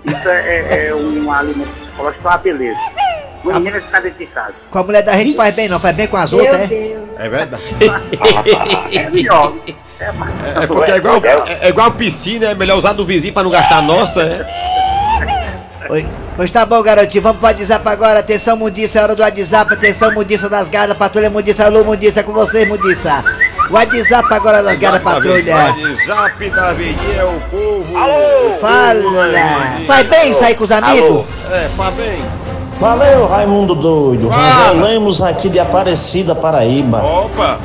Isso 0.04 0.28
é, 0.28 0.58
é, 0.58 0.86
é 0.86 0.94
um 0.94 1.30
alimento 1.30 1.68
psicológico, 1.72 2.26
uma 2.26 2.38
beleza. 2.38 2.78
É 3.48 3.80
ficar 3.80 4.00
dentro 4.00 4.18
de 4.18 4.26
casa. 4.26 4.54
Com 4.70 4.78
a 4.78 4.82
mulher 4.82 5.02
da 5.02 5.12
gente 5.14 5.34
faz 5.34 5.54
bem, 5.54 5.68
não? 5.68 5.80
Faz 5.80 5.96
bem 5.96 6.06
com 6.06 6.16
as 6.16 6.30
Meu 6.30 6.40
outras, 6.40 6.60
é? 6.60 6.66
Deus. 6.66 7.08
É 7.18 7.28
verdade. 7.28 7.62
É 8.94 9.10
melhor. 9.10 9.54
É. 9.66 9.72
É, 10.00 10.64
é 10.64 10.66
porque 10.66 10.90
é 10.90 10.96
igual, 10.96 11.22
é, 11.22 11.66
é 11.66 11.68
igual 11.68 11.90
piscina, 11.92 12.46
é 12.46 12.54
melhor 12.54 12.78
usar 12.78 12.94
do 12.94 13.04
vizinho 13.04 13.34
pra 13.34 13.42
não 13.42 13.50
gastar 13.50 13.78
a 13.78 13.82
nossa, 13.82 14.22
é. 14.22 14.70
Oi. 15.90 16.06
Pois 16.36 16.50
tá 16.50 16.64
bom, 16.64 16.80
garotinho. 16.82 17.22
Vamos 17.22 17.38
pro 17.38 17.48
WhatsApp 17.48 17.86
agora. 17.86 18.20
Atenção, 18.20 18.56
Mundiça. 18.56 18.98
É 18.98 19.02
hora 19.02 19.16
do 19.16 19.22
WhatsApp. 19.22 19.74
Atenção, 19.74 20.14
Mundiça 20.14 20.48
das 20.48 20.68
Gardas 20.70 20.96
Patrulha. 20.96 21.28
Mundiça, 21.28 21.66
alô, 21.66 21.84
Mundiça. 21.84 22.20
É 22.20 22.22
com 22.22 22.32
vocês, 22.32 22.66
Mundiça. 22.66 23.22
WhatsApp 23.68 24.32
agora 24.32 24.62
das 24.62 24.78
Gardas 24.78 25.02
Patrulha. 25.02 25.54
WhatsApp 25.54 26.50
da 26.50 26.68
Avenida 26.68 27.12
é 27.12 27.24
o 27.24 27.40
povo. 27.50 28.58
Fala. 28.60 29.28
Faz 29.86 30.06
bem 30.06 30.32
sair 30.32 30.54
com 30.54 30.64
os 30.64 30.72
amigos? 30.72 31.26
É, 31.50 31.68
faz 31.76 31.94
bem. 31.96 32.22
Valeu, 32.80 33.26
Raimundo 33.26 33.74
Doido. 33.74 34.30
Fala. 34.30 34.42
Rafael 34.42 34.80
Lemos 34.82 35.22
aqui 35.22 35.48
de 35.48 35.58
Aparecida, 35.58 36.34
Paraíba. 36.34 37.02
Opa. 37.02 37.58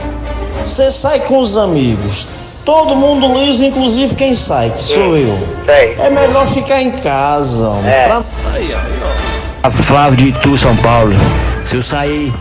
Você 0.63 0.91
sai 0.91 1.21
com 1.21 1.39
os 1.39 1.55
amigos. 1.57 2.27
Todo 2.65 2.95
mundo 2.95 3.27
liso, 3.39 3.63
inclusive 3.63 4.13
quem 4.15 4.33
sai, 4.35 4.71
que 4.71 4.79
sou 4.81 5.15
eu. 5.15 5.37
Sei. 5.65 5.95
É 5.99 6.09
melhor 6.09 6.47
ficar 6.47 6.81
em 6.81 6.91
casa. 6.91 7.71
É. 7.85 8.07
pra- 8.07 8.23
Aí. 8.53 8.75
Flávio 9.71 10.17
de 10.17 10.29
Itu, 10.29 10.57
São 10.57 10.75
Paulo. 10.77 11.13
Se 11.63 11.75
eu 11.77 11.81
sair 11.81 12.33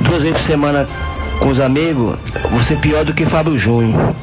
duas 0.00 0.22
vezes 0.22 0.36
por 0.38 0.42
semana 0.44 0.86
com 1.40 1.48
os 1.48 1.60
amigos, 1.60 2.16
vou 2.50 2.60
ser 2.60 2.78
pior 2.78 3.04
do 3.04 3.12
que 3.12 3.24
Fábio 3.24 3.56
Júnior. 3.56 4.14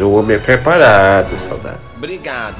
O 0.00 0.12
homem 0.12 0.36
é 0.36 0.38
preparado, 0.38 1.28
saudade. 1.48 1.76
Obrigado. 1.96 2.54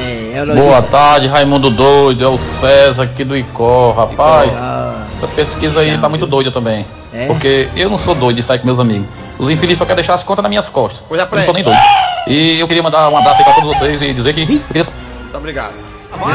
É, 0.00 0.32
é 0.38 0.42
o 0.42 0.54
Boa 0.54 0.82
tarde, 0.82 1.28
Raimundo 1.28 1.70
Doido. 1.70 2.24
É 2.24 2.28
o 2.28 2.38
César 2.60 3.02
aqui 3.04 3.24
do 3.24 3.36
Icó, 3.36 3.92
rapaz. 3.92 4.50
Ah, 4.54 5.04
Essa 5.16 5.28
pesquisa 5.28 5.80
aí 5.80 5.96
tá 5.98 6.08
muito 6.08 6.26
doida 6.26 6.50
também. 6.50 6.86
É? 7.12 7.26
Porque 7.26 7.68
eu 7.76 7.88
não 7.88 7.98
sou 7.98 8.14
doido 8.14 8.36
de 8.36 8.42
sair 8.42 8.58
com 8.58 8.66
meus 8.66 8.78
amigos. 8.80 9.06
Os 9.38 9.50
infelizes 9.50 9.78
só 9.78 9.84
querem 9.84 9.96
deixar 9.96 10.14
as 10.14 10.24
contas 10.24 10.42
nas 10.42 10.50
minhas 10.50 10.68
costas. 10.68 11.00
Pois 11.08 11.20
é, 11.20 11.24
Eu 11.24 11.36
não 11.36 11.44
sou 11.44 11.54
nem 11.54 11.62
doido. 11.62 11.78
E 12.26 12.58
eu 12.58 12.66
queria 12.66 12.82
mandar 12.82 13.08
um 13.08 13.16
abraço 13.16 13.38
aí 13.38 13.44
pra 13.44 13.52
todos 13.54 13.76
vocês 13.76 14.00
e 14.02 14.12
dizer 14.12 14.34
que. 14.34 14.40
eu 14.42 14.46
queria 14.46 14.84
Muito 14.84 15.36
obrigado. 15.36 15.72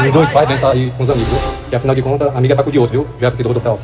Os 0.06 0.12
dois 0.12 0.30
faz 0.30 0.48
bem 0.48 0.58
sair 0.58 0.92
com 0.96 1.02
os 1.02 1.10
amigos, 1.10 1.28
viu? 1.28 1.40
Que 1.70 1.76
afinal 1.76 1.94
de 1.94 2.02
contas, 2.02 2.36
amiga 2.36 2.52
é 2.52 2.56
pra 2.56 2.64
cu 2.64 2.70
de 2.70 2.78
outro, 2.78 2.92
viu? 2.92 3.06
Já 3.20 3.30
fiquei 3.30 3.44
do 3.44 3.52
Rodolfo. 3.52 3.82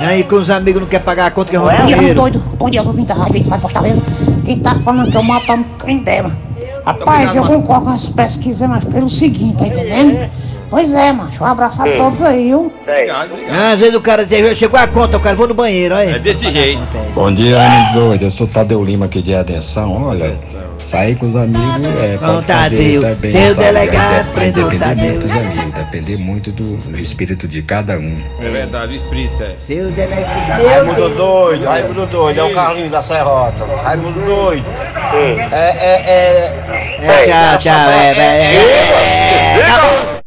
Não, 0.00 0.12
e 0.12 0.22
com 0.24 0.36
os 0.36 0.50
amigos 0.50 0.80
não 0.80 0.88
quer 0.88 1.00
pagar 1.00 1.26
a 1.26 1.30
conta 1.30 1.50
que 1.50 1.56
é 1.56 1.58
Bom 1.58 1.68
dia, 1.86 1.96
dinheiro. 1.96 2.14
doido. 2.14 2.38
Bom 2.56 2.70
dia, 2.70 2.82
ouvindo 2.82 3.06
da 3.06 3.14
Rádio 3.14 3.32
24 3.34 3.60
Fortaleza. 3.62 4.02
Quem 4.48 4.60
tá 4.60 4.76
falando 4.76 5.10
que 5.10 5.16
eu 5.18 5.22
matando 5.22 5.66
quem 5.84 5.98
dera. 5.98 6.34
Rapaz, 6.82 7.36
eu 7.36 7.44
concordo 7.44 7.84
com 7.84 7.92
essa 7.92 8.10
pesquisa, 8.10 8.66
mas 8.66 8.82
pelo 8.82 9.10
seguinte, 9.10 9.58
tá 9.58 9.66
entendendo? 9.66 10.30
Pois 10.70 10.92
é, 10.92 11.12
macho. 11.12 11.42
Um 11.42 11.46
abraço 11.46 11.80
a 11.82 11.84
Sim. 11.84 11.96
todos 11.96 12.22
aí, 12.22 12.44
viu? 12.48 12.72
Ah, 13.50 13.72
Às 13.72 13.78
vezes 13.80 13.94
o 13.94 14.00
cara 14.00 14.24
diz, 14.26 14.56
chegou 14.58 14.78
a 14.78 14.86
conta, 14.86 15.16
o 15.16 15.20
cara 15.20 15.34
vou 15.34 15.48
no 15.48 15.54
banheiro, 15.54 15.94
olha. 15.94 16.16
É 16.16 16.18
desse 16.18 16.50
jeito. 16.50 16.80
Bom 17.14 17.32
dia, 17.32 17.56
amigo 17.60 18.00
doido. 18.00 18.22
Eu 18.24 18.30
sou 18.30 18.46
Tadeu 18.46 18.84
Lima 18.84 19.06
aqui 19.06 19.22
de 19.22 19.34
Atenção. 19.34 20.08
Olha, 20.08 20.36
sair 20.78 21.16
com 21.16 21.26
os 21.26 21.36
amigos 21.36 21.86
é 22.02 22.18
Bom, 22.18 22.34
pode 22.34 22.46
fazer 22.46 22.76
Tadeu, 22.76 23.02
também, 23.02 23.32
seu 23.32 23.54
sabe? 23.54 23.66
delegado 23.66 24.24
Vai 24.24 24.34
prendeu 24.34 24.68
depender 24.68 24.84
Tadeu. 24.84 25.04
muito 25.04 25.20
dos 25.26 25.30
amigos, 25.36 25.74
depender 25.74 26.16
muito 26.18 26.52
do, 26.52 26.76
do 26.76 26.98
espírito 26.98 27.48
de 27.48 27.62
cada 27.62 27.94
um. 27.98 28.22
É 28.40 28.50
verdade, 28.50 28.92
o 28.92 28.96
espírito 28.96 29.42
é. 29.42 29.54
Seu 29.58 29.90
delegado. 29.90 30.62
Raimundo 30.62 31.08
doido, 31.16 31.64
Raimundo 31.64 32.06
doido, 32.06 32.40
é 32.40 32.44
o 32.44 32.54
Carlinhos 32.54 32.92
da 32.92 33.02
Serrota. 33.02 33.64
Raimundo 33.82 34.20
doido. 34.20 34.66
É, 35.52 35.56
é, 35.56 36.02
é. 36.06 36.98
É, 37.00 37.26
tchau, 37.26 37.58
tchau, 37.58 37.90
é, 37.90 38.10
é, 38.10 38.18
é, 38.18 38.54
é, 38.54 39.60
é. 39.60 39.62
Acabou. 39.62 39.88
Arranca 39.88 40.17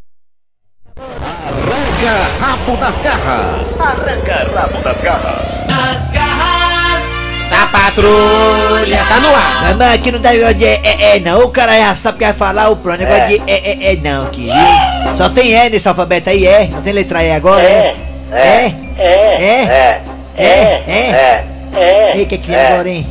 rabo 2.71 2.77
das 2.77 3.01
garras. 3.01 3.79
Arranca 3.79 4.49
rabo 4.55 4.79
das 4.81 5.01
garras. 5.01 5.61
As 5.61 6.09
garras 6.09 7.03
da 7.49 7.65
patrulha. 7.67 9.03
Tá 9.07 9.19
no 9.19 9.35
ar. 9.35 9.61
Mas, 9.63 9.75
mas 9.77 9.93
aqui 9.95 10.11
não 10.11 10.19
dá 10.19 10.31
negócio 10.31 10.55
de 10.55 10.65
é, 10.65 10.81
é, 10.83 11.17
é, 11.17 11.19
não. 11.19 11.39
O 11.39 11.51
cara 11.51 11.77
já 11.77 11.95
sabe 11.95 12.15
o 12.15 12.19
que 12.19 12.25
vai 12.25 12.33
falar, 12.33 12.69
o 12.69 12.77
pronto. 12.77 12.99
Negócio 12.99 13.23
É. 13.23 13.27
de 13.27 13.41
é, 13.47 13.71
é, 13.71 13.93
é, 13.93 13.95
não, 13.97 14.23
aqui, 14.23 14.43
viu? 14.45 15.17
Só 15.17 15.29
tem 15.29 15.53
é 15.53 15.69
nesse 15.69 15.87
alfabeto 15.87 16.29
aí, 16.29 16.47
é. 16.47 16.67
Não 16.67 16.81
tem 16.81 16.93
letra 16.93 17.23
E 17.23 17.31
agora, 17.31 17.61
é? 17.61 17.95
É? 18.31 18.73
É? 18.97 19.41
É? 19.41 20.01
É? 20.37 20.83
É? 20.87 21.45
É. 21.75 22.15
Ei, 22.15 22.23
o 22.23 22.27
que 22.27 22.37
que 22.37 22.47
vem 22.47 22.55
É. 22.55 22.67
agora, 22.73 22.89
hein? 22.89 23.07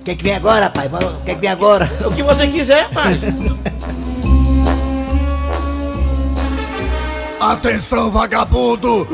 O 0.00 0.04
que 0.04 0.14
que 0.14 0.22
vem 0.22 0.36
agora, 0.36 0.70
pai? 0.70 0.86
O 0.86 1.24
que 1.24 1.34
que 1.34 1.40
vem 1.40 1.50
agora? 1.50 1.90
O 2.04 2.12
que 2.12 2.22
você 2.22 2.46
quiser, 2.46 2.88
pai. 2.90 3.18
Atenção, 7.40 8.10
vagabundo! 8.10 9.06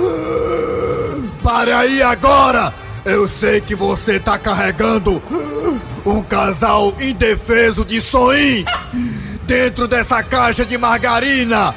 Pare 1.43 1.73
aí 1.73 2.03
agora! 2.03 2.73
Eu 3.05 3.27
sei 3.27 3.61
que 3.61 3.75
você 3.75 4.21
tá 4.21 4.39
carregando 4.39 5.21
um 6.07 6.23
casal 6.23 6.95
indefeso 7.01 7.85
de 7.85 8.01
soim 8.01 8.65
dentro 9.43 9.89
dessa 9.89 10.23
caixa 10.23 10.65
de 10.65 10.79
margarina! 10.79 11.75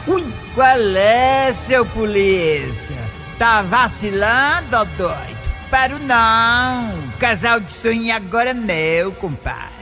Qual 0.53 0.95
é, 0.95 1.51
seu 1.51 1.83
polícia? 1.85 2.95
Tá 3.39 3.63
vacilando, 3.63 4.77
ó 4.77 4.85
doido? 4.85 5.35
Paro 5.69 5.97
não. 5.99 7.11
Casal 7.19 7.59
de 7.59 7.71
sonho 7.71 8.15
agora 8.15 8.51
é 8.51 8.53
meu, 8.53 9.11
compadre. 9.13 9.75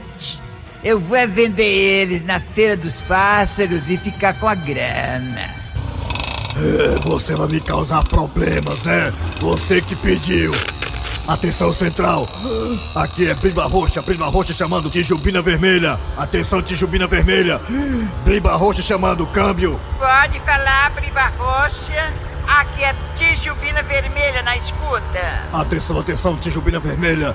Eu 0.82 0.98
vou 0.98 1.16
é 1.16 1.26
vender 1.26 1.62
eles 1.62 2.24
na 2.24 2.40
Feira 2.40 2.76
dos 2.76 3.00
Pássaros 3.02 3.88
e 3.88 3.96
ficar 3.96 4.34
com 4.40 4.48
a 4.48 4.54
grana. 4.54 5.63
Você 7.04 7.34
vai 7.34 7.48
me 7.48 7.60
causar 7.60 8.04
problemas, 8.04 8.82
né? 8.82 9.12
Você 9.40 9.80
que 9.80 9.96
pediu. 9.96 10.52
Atenção 11.26 11.72
central. 11.72 12.28
Aqui 12.94 13.30
é 13.30 13.34
Brimba 13.34 13.64
Roxa, 13.64 14.02
Brimba 14.02 14.26
Roxa 14.26 14.52
chamando 14.52 14.90
Tijubina 14.90 15.40
Vermelha. 15.40 15.98
Atenção 16.18 16.60
Tijubina 16.60 17.06
Vermelha. 17.06 17.60
Brimba 18.24 18.54
Roxa 18.56 18.82
chamando 18.82 19.26
câmbio. 19.28 19.80
Pode 19.98 20.38
falar, 20.40 20.90
Briba 20.90 21.32
Roxa. 21.38 22.12
Aqui 22.46 22.84
é 22.84 22.94
Tijubina 23.16 23.82
Vermelha 23.82 24.42
na 24.42 24.54
escuta. 24.58 25.48
Atenção, 25.50 25.98
atenção, 25.98 26.36
Tijubina 26.36 26.78
Vermelha. 26.78 27.34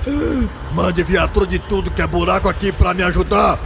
Mande 0.72 1.02
viatura 1.02 1.46
de 1.46 1.58
tudo 1.58 1.90
que 1.90 2.00
é 2.00 2.06
buraco 2.06 2.48
aqui 2.48 2.70
pra 2.70 2.94
me 2.94 3.02
ajudar. 3.02 3.58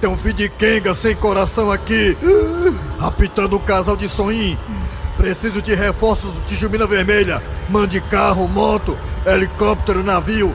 Tem 0.00 0.10
um 0.10 0.16
filho 0.16 0.34
de 0.34 0.48
Kenga 0.48 0.94
sem 0.94 1.14
coração 1.16 1.70
aqui. 1.70 2.16
Apitando 3.00 3.56
um 3.56 3.60
casal 3.60 3.96
de 3.96 4.08
sonim. 4.08 4.58
Preciso 5.16 5.62
de 5.62 5.74
reforços 5.74 6.34
Tijubina 6.46 6.86
Vermelha. 6.86 7.42
Mande 7.70 8.00
carro, 8.02 8.46
moto, 8.46 8.96
helicóptero, 9.24 10.02
navio. 10.02 10.54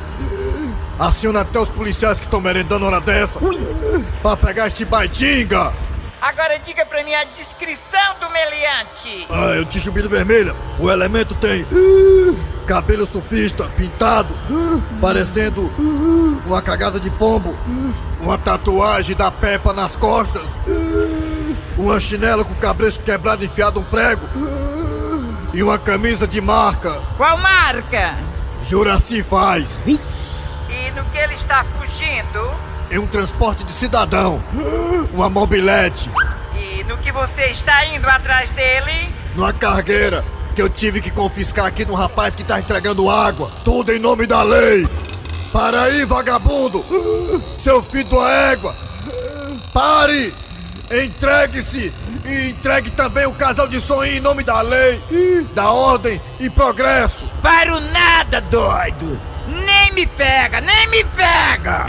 Aciona 1.00 1.42
até 1.42 1.60
os 1.60 1.70
policiais 1.70 2.20
que 2.20 2.26
estão 2.26 2.40
merendando 2.40 2.86
hora 2.86 3.02
dessa. 3.02 3.40
Pra 4.22 4.38
pegar 4.38 4.68
este 4.68 4.86
baitinga. 4.86 5.74
Agora 6.22 6.60
diga 6.60 6.86
pra 6.86 7.04
mim 7.04 7.16
a 7.16 7.24
descrição 7.24 8.20
do 8.20 8.30
meliante. 8.30 9.26
Ah, 9.28 9.56
é 9.56 9.60
o 9.60 9.66
Tijubina 9.66 10.08
Vermelha. 10.08 10.56
O 10.80 10.92
elemento 10.92 11.34
tem 11.34 11.64
uh, 11.64 12.38
cabelo 12.68 13.08
surfista, 13.08 13.68
pintado, 13.70 14.32
uh, 14.48 14.84
parecendo 15.02 15.64
uh, 15.64 16.42
uma 16.46 16.62
cagada 16.62 17.00
de 17.00 17.10
pombo, 17.10 17.58
uma 18.20 18.38
tatuagem 18.38 19.16
da 19.16 19.32
Peppa 19.32 19.74
nas 19.74 19.96
costas, 19.96 20.44
uma 21.76 22.00
chinela 22.00 22.46
com 22.46 22.54
o 22.54 22.58
cabresto 22.58 23.02
quebrado 23.04 23.44
enfiado 23.44 23.80
um 23.80 23.84
prego 23.84 24.22
e 25.56 25.64
uma 25.64 25.80
camisa 25.80 26.28
de 26.28 26.40
marca. 26.40 27.02
Qual 27.18 27.36
marca? 27.40 28.16
Juraci 28.62 29.24
faz. 29.24 29.82
E 29.88 30.92
no 30.92 31.04
que 31.06 31.18
ele 31.18 31.34
está 31.34 31.66
fugindo? 31.66 32.71
É 32.92 33.00
um 33.00 33.08
transporte 33.08 33.64
de 33.64 33.72
cidadão, 33.74 34.44
uma 35.14 35.30
mobilete, 35.30 36.10
E 36.54 36.84
no 36.84 36.98
que 36.98 37.12
você 37.12 37.46
está 37.52 37.86
indo 37.86 38.08
atrás 38.08 38.52
dele? 38.52 39.10
numa 39.36 39.54
cargueira 39.54 40.26
que 40.54 40.62
eu 40.62 40.70
tive 40.70 41.00
que 41.00 41.10
confiscar 41.10 41.66
aqui 41.68 41.86
de 41.86 41.92
um 41.92 41.96
rapaz 41.96 42.36
que 42.36 42.44
tá 42.44 42.60
entregando 42.60 43.10
água. 43.10 43.50
Tudo 43.64 43.94
em 43.94 44.00
nome 44.00 44.28
da 44.28 44.44
lei. 44.44 44.86
Para 45.54 45.84
aí, 45.84 46.04
vagabundo! 46.04 46.84
Seu 47.58 47.82
filho 47.82 48.10
da 48.10 48.30
égua! 48.52 48.76
Pare! 49.74 50.34
Entregue-se! 50.92 51.94
E 52.26 52.50
entregue 52.50 52.92
também 52.92 53.26
o 53.26 53.34
casal 53.34 53.68
de 53.70 53.80
sonho 53.80 54.12
em 54.14 54.20
nome 54.20 54.44
da 54.44 54.60
lei, 54.62 55.02
da 55.56 55.72
ordem 55.72 56.22
e 56.40 56.50
progresso! 56.50 57.26
Paro 57.42 57.80
nada, 57.80 58.42
doido! 58.42 59.20
Nem 59.48 59.92
me 59.94 60.06
pega, 60.06 60.60
nem 60.60 60.88
me 60.90 61.04
pega! 61.06 61.88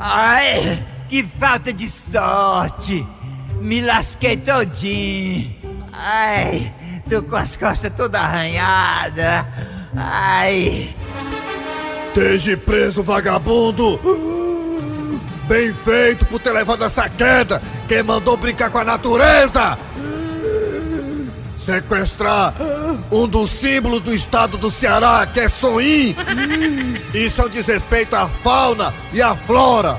Ai, 0.00 0.86
que 1.08 1.24
falta 1.40 1.72
de 1.72 1.90
sorte! 1.90 3.04
Me 3.60 3.82
lasquei 3.82 4.36
todinho! 4.36 5.52
Ai, 5.92 6.72
tô 7.10 7.20
com 7.20 7.34
as 7.34 7.56
costas 7.56 7.92
toda 7.96 8.20
arranhada! 8.20 9.44
Ai! 9.96 10.94
Esteja 12.06 12.56
preso, 12.56 13.02
vagabundo! 13.02 13.98
Bem 15.48 15.72
feito 15.72 16.24
por 16.26 16.38
ter 16.38 16.52
levado 16.52 16.84
essa 16.84 17.08
queda! 17.08 17.60
Quem 17.88 18.04
mandou 18.04 18.36
brincar 18.36 18.70
com 18.70 18.78
a 18.78 18.84
natureza? 18.84 19.76
Sequestrar 21.68 22.54
um 23.12 23.28
dos 23.28 23.50
símbolos 23.50 24.00
do 24.00 24.14
estado 24.14 24.56
do 24.56 24.70
Ceará, 24.70 25.28
que 25.30 25.40
é 25.40 25.50
Soim! 25.50 26.16
Isso 27.12 27.42
é 27.42 27.44
um 27.44 27.48
desrespeito 27.50 28.16
à 28.16 28.26
fauna 28.26 28.94
e 29.12 29.20
à 29.20 29.36
flora! 29.36 29.98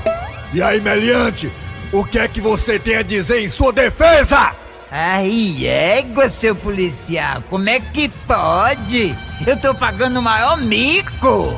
E 0.52 0.64
aí, 0.64 0.82
Meliante, 0.82 1.52
o 1.92 2.04
que 2.04 2.18
é 2.18 2.28
que 2.28 2.42
você 2.42 2.80
tem 2.80 2.96
a 2.96 3.04
dizer 3.04 3.44
em 3.44 3.48
sua 3.48 3.72
defesa? 3.72 4.56
Ai, 4.90 5.64
égua, 5.64 6.28
seu 6.28 6.56
policial, 6.56 7.44
como 7.52 7.70
é 7.70 7.80
que 7.80 8.10
pode? 8.10 9.16
Eu 9.46 9.56
tô 9.56 9.76
pagando 9.76 10.22
o 10.22 10.24
maior 10.24 10.58
mico! 10.58 11.56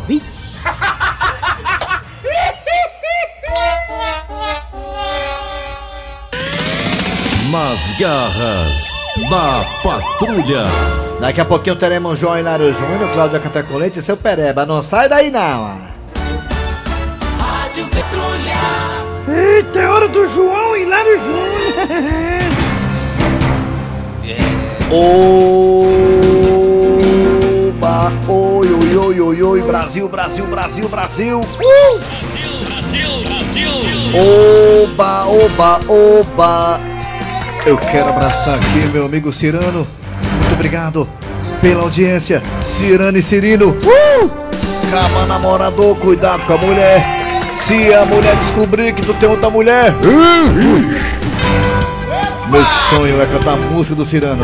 Nas 7.49 7.97
garras 7.97 9.00
da 9.29 9.65
patrulha. 9.83 10.65
Daqui 11.19 11.41
a 11.41 11.45
pouquinho 11.45 11.75
teremos 11.75 12.17
João 12.17 12.39
Hilário 12.39 12.73
Júnior, 12.73 13.09
Cláudia 13.13 13.39
Café 13.39 13.63
com 13.63 13.77
Leite 13.77 13.99
e 13.99 14.01
seu 14.01 14.17
Pereba. 14.17 14.65
Não 14.65 14.81
sai 14.81 15.07
daí 15.07 15.29
não. 15.29 15.79
Rádio 17.37 17.87
Patrulha. 17.87 18.61
Eita, 19.27 19.79
é 19.79 19.87
hora 19.87 20.07
do 20.07 20.27
João 20.27 20.75
Hilário 20.75 21.19
Júnior. 21.19 21.41
Oba, 27.69 28.11
oi, 28.27 28.67
oi, 28.67 28.95
oi, 28.97 29.21
oi, 29.21 29.43
oi, 29.43 29.61
Brasil, 29.61 30.09
Brasil, 30.09 30.47
Brasil, 30.47 30.89
Brasil. 30.89 31.39
Uh! 31.39 32.01
Oba, 34.13 35.25
oba, 35.25 35.79
oba. 35.87 36.90
Eu 37.63 37.77
quero 37.77 38.09
abraçar 38.09 38.55
aqui 38.55 38.89
meu 38.91 39.05
amigo 39.05 39.31
Cirano. 39.31 39.87
Muito 40.39 40.53
obrigado 40.53 41.07
pela 41.61 41.83
audiência. 41.83 42.41
Cirano 42.63 43.19
e 43.19 43.21
Cirino. 43.21 43.69
Uh! 43.69 44.29
Caba 44.89 45.27
namorador, 45.27 45.95
cuidado 45.97 46.43
com 46.47 46.53
a 46.53 46.57
mulher. 46.57 47.05
Se 47.55 47.93
a 47.93 48.03
mulher 48.05 48.35
descobrir 48.37 48.93
que 48.93 49.01
tu 49.03 49.13
tem 49.13 49.29
outra 49.29 49.49
mulher. 49.51 49.93
Meu 52.49 52.65
sonho 52.89 53.21
é 53.21 53.25
cantar 53.27 53.53
a 53.53 53.57
música 53.57 53.95
do 53.95 54.05
Cirano. 54.05 54.43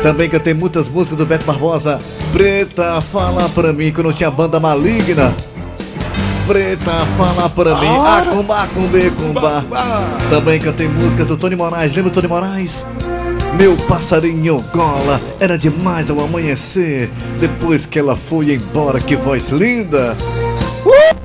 Também 0.00 0.28
cantei 0.28 0.54
muitas 0.54 0.88
músicas 0.88 1.18
do 1.18 1.26
Beto 1.26 1.44
Barbosa. 1.44 2.00
Preta, 2.32 3.00
fala 3.00 3.48
pra 3.48 3.72
mim 3.72 3.90
que 3.90 3.98
eu 3.98 4.04
não 4.04 4.12
tinha 4.12 4.30
banda 4.30 4.60
maligna. 4.60 5.34
Preta, 6.48 7.06
fala 7.18 7.46
pra 7.50 7.74
mim. 7.78 7.86
Ah, 7.86 8.66
cumbe, 8.72 9.10
comba. 9.10 9.62
Também 10.30 10.58
cantei 10.58 10.88
músicas 10.88 11.26
do 11.26 11.36
Tony 11.36 11.54
Moraes. 11.54 11.94
Lembra 11.94 12.08
o 12.08 12.14
Tony 12.14 12.26
Moraes? 12.26 12.86
Meu 13.58 13.76
passarinho 13.76 14.64
gola, 14.72 15.20
era 15.38 15.58
demais 15.58 16.08
ao 16.08 16.18
amanhecer. 16.24 17.10
Depois 17.38 17.84
que 17.84 17.98
ela 17.98 18.16
foi 18.16 18.54
embora, 18.54 18.98
que 18.98 19.14
voz 19.14 19.50
linda. 19.50 20.16
Uh! 20.86 21.18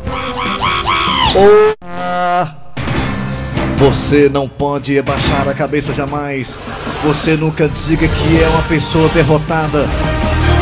Você 3.78 4.28
não 4.28 4.50
pode 4.50 5.00
abaixar 5.00 5.48
a 5.48 5.54
cabeça 5.54 5.94
jamais. 5.94 6.58
Você 7.02 7.38
nunca 7.38 7.70
diga 7.70 8.10
que 8.10 8.44
é 8.44 8.48
uma 8.50 8.64
pessoa 8.64 9.08
derrotada. 9.08 9.88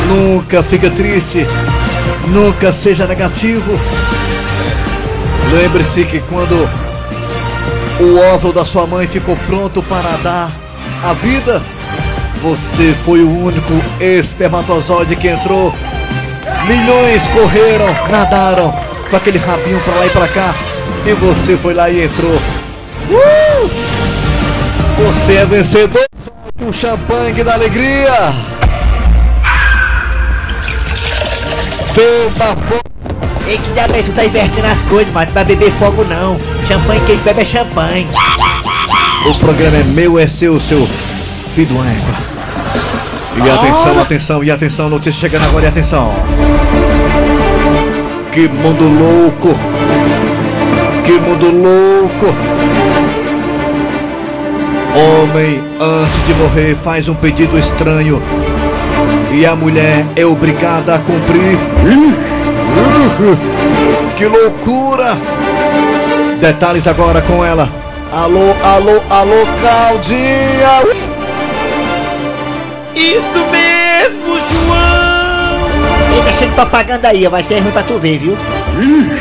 Nunca 0.06 0.62
fica 0.62 0.88
triste. 0.88 1.44
Nunca 2.28 2.72
seja 2.72 3.08
negativo. 3.08 3.72
Lembre-se 5.52 6.04
que 6.06 6.18
quando 6.20 6.54
o 8.00 8.18
óvulo 8.34 8.54
da 8.54 8.64
sua 8.64 8.86
mãe 8.86 9.06
ficou 9.06 9.36
pronto 9.46 9.82
para 9.82 10.16
dar 10.22 10.50
a 11.04 11.12
vida, 11.12 11.62
você 12.40 12.94
foi 13.04 13.20
o 13.20 13.44
único 13.44 13.72
espermatozoide 14.00 15.14
que 15.14 15.28
entrou. 15.28 15.74
Milhões 16.66 17.22
correram, 17.28 17.92
nadaram 18.10 18.74
com 19.10 19.16
aquele 19.16 19.38
rabinho 19.38 19.80
pra 19.80 19.94
lá 19.94 20.06
e 20.06 20.10
pra 20.10 20.28
cá. 20.28 20.54
E 21.04 21.12
você 21.12 21.56
foi 21.56 21.74
lá 21.74 21.90
e 21.90 22.04
entrou. 22.04 22.34
Uh! 23.10 23.70
Você 25.06 25.34
é 25.34 25.44
vencedor. 25.44 26.06
O 26.66 26.72
champanhe 26.72 27.44
da 27.44 27.54
alegria. 27.54 28.32
Beba. 31.94 32.91
Ei, 33.52 33.58
que 33.58 33.70
diabo 33.72 33.94
é? 33.94 34.02
Tá 34.02 34.24
invertendo 34.24 34.66
as 34.66 34.80
coisas, 34.80 35.12
mano. 35.12 35.26
Não 35.26 35.34
vai 35.34 35.44
beber 35.44 35.70
fogo 35.72 36.04
não. 36.04 36.40
Champanhe, 36.66 37.02
quem 37.02 37.18
bebe 37.18 37.42
é 37.42 37.44
champanhe. 37.44 38.08
O 39.28 39.34
programa 39.34 39.76
é 39.76 39.84
meu, 39.84 40.18
é 40.18 40.26
seu, 40.26 40.58
seu 40.58 40.88
filho 41.54 41.76
uma 41.76 41.84
égua. 41.84 42.14
E 43.36 43.50
atenção, 43.50 44.00
atenção, 44.00 44.44
e 44.44 44.50
atenção, 44.50 44.88
notícia 44.88 45.20
chegando 45.20 45.44
agora, 45.44 45.66
e 45.66 45.68
atenção. 45.68 46.14
Que 48.30 48.48
mundo 48.48 48.84
louco! 48.88 49.48
Que 51.04 51.12
mundo 51.20 51.50
louco! 51.50 52.34
Homem, 54.94 55.62
antes 55.78 56.26
de 56.26 56.34
morrer, 56.36 56.74
faz 56.82 57.06
um 57.06 57.14
pedido 57.14 57.58
estranho. 57.58 58.22
E 59.30 59.44
a 59.44 59.54
mulher 59.54 60.06
é 60.16 60.24
obrigada 60.24 60.94
a 60.94 60.98
cumprir. 60.98 61.58
Que 64.16 64.26
loucura! 64.26 65.16
Detalhes 66.40 66.86
agora 66.86 67.22
com 67.22 67.44
ela. 67.44 67.68
Alô, 68.12 68.54
alô, 68.62 69.02
alô, 69.08 69.46
Claudinha! 69.60 70.82
Isso 72.94 73.46
mesmo, 73.50 74.38
João! 74.50 76.16
Ei, 76.16 76.22
deixa 76.22 76.46
de 76.46 76.52
propaganda 76.52 77.08
aí, 77.08 77.26
vai 77.26 77.42
ser 77.42 77.60
ruim 77.60 77.72
pra 77.72 77.82
tu 77.82 77.98
ver, 77.98 78.18
viu? 78.18 78.36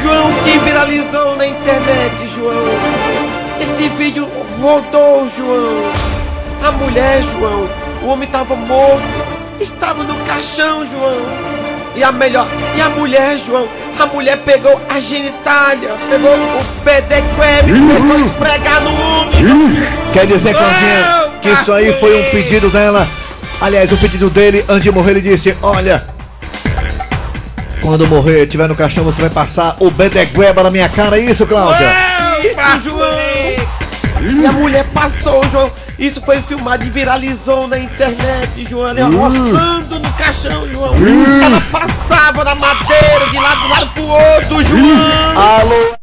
João, 0.02 0.34
que 0.44 0.58
viralizou 0.60 1.36
na 1.36 1.48
internet, 1.48 2.28
João. 2.36 2.66
Esse 3.60 3.88
vídeo 3.90 4.28
rodou, 4.62 5.30
João. 5.30 5.92
A 6.68 6.72
mulher, 6.74 7.22
João, 7.24 7.70
o 8.04 8.08
homem 8.08 8.28
tava 8.28 8.56
morto, 8.56 9.04
estava 9.60 10.04
no 10.04 10.16
caixão, 10.26 10.86
João. 10.86 11.61
E 11.96 12.04
a 12.04 12.12
melhor, 12.12 12.48
e 12.76 12.82
a 12.82 12.90
mulher, 12.90 13.38
João, 13.38 13.68
a 14.00 14.06
mulher 14.06 14.38
pegou 14.46 14.80
a 14.90 15.00
genitália, 15.00 15.90
pegou 16.10 16.34
o 16.34 16.64
pedequeb 16.84 17.70
e 17.70 17.74
começou 17.74 18.16
a 18.16 18.26
esfregar 18.26 18.82
no 18.82 18.94
homem. 18.94 19.44
Quer 20.14 20.26
dizer, 20.26 20.54
Claudinha, 20.54 21.32
que 21.42 21.50
isso 21.50 21.72
aí 21.72 21.94
foi 22.00 22.16
um 22.20 22.32
pedido 22.32 22.70
dela. 22.70 23.08
Aliás, 23.60 23.92
o 23.92 23.98
pedido 23.98 24.30
dele, 24.30 24.64
antes 24.70 24.84
de 24.84 24.92
morrer, 24.92 25.12
ele 25.12 25.22
disse: 25.22 25.56
Olha, 25.62 26.04
quando 27.82 28.08
morrer, 28.08 28.44
estiver 28.44 28.68
no 28.68 28.76
caixão, 28.76 29.04
você 29.04 29.22
vai 29.22 29.30
passar 29.30 29.76
o 29.80 29.92
bedegueba 29.92 30.64
na 30.64 30.72
minha 30.72 30.88
cara, 30.88 31.18
é 31.18 31.22
isso, 31.22 31.46
Cláudia? 31.46 31.92
Isso, 32.40 32.90
João! 32.90 34.42
E 34.42 34.46
a 34.46 34.52
mulher 34.52 34.86
passou, 34.94 35.44
João. 35.50 35.72
Isso 36.02 36.20
foi 36.22 36.42
filmado 36.42 36.84
e 36.84 36.90
viralizou 36.90 37.68
na 37.68 37.78
internet, 37.78 38.66
João. 38.68 38.90
Ela 38.90 39.08
Hum. 39.08 39.18
roçando 39.52 40.00
no 40.00 40.14
caixão, 40.14 40.68
João. 40.68 40.96
Ela 41.46 41.62
passava 41.72 42.44
na 42.44 42.56
madeira 42.56 43.28
de 43.30 43.38
lado, 43.38 43.60
do 43.62 43.68
lado 43.70 43.90
pro 43.94 44.04
outro, 44.08 44.64
João. 44.64 44.82
Alô? 45.40 45.96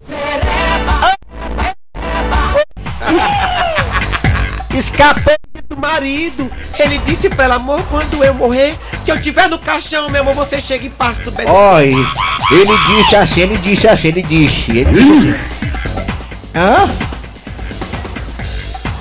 Escapou 4.78 5.34
do 5.68 5.76
marido. 5.76 6.48
Ele 6.78 6.98
disse 6.98 7.28
pra 7.28 7.46
ela, 7.46 7.56
amor, 7.56 7.82
quando 7.90 8.22
eu 8.22 8.32
morrer, 8.34 8.76
que 9.04 9.11
eu 9.11 9.20
tiver 9.20 9.48
no 9.48 9.58
caixão, 9.58 10.08
meu 10.08 10.22
amor, 10.22 10.34
você 10.34 10.61
chega 10.61 10.87
e 10.87 10.90
passa 10.90 11.22
do 11.24 11.32
bebê. 11.32 11.50
Oi, 11.50 11.92
ele 12.52 12.72
disse 12.87 13.16
assim, 13.16 13.40
ele 13.40 13.58
disse 13.58 13.88
assim, 13.88 14.08
ele 14.08 14.22
disse, 14.22 14.70
ele 14.78 14.92
disse. 14.92 15.40
Hã? 16.54 16.88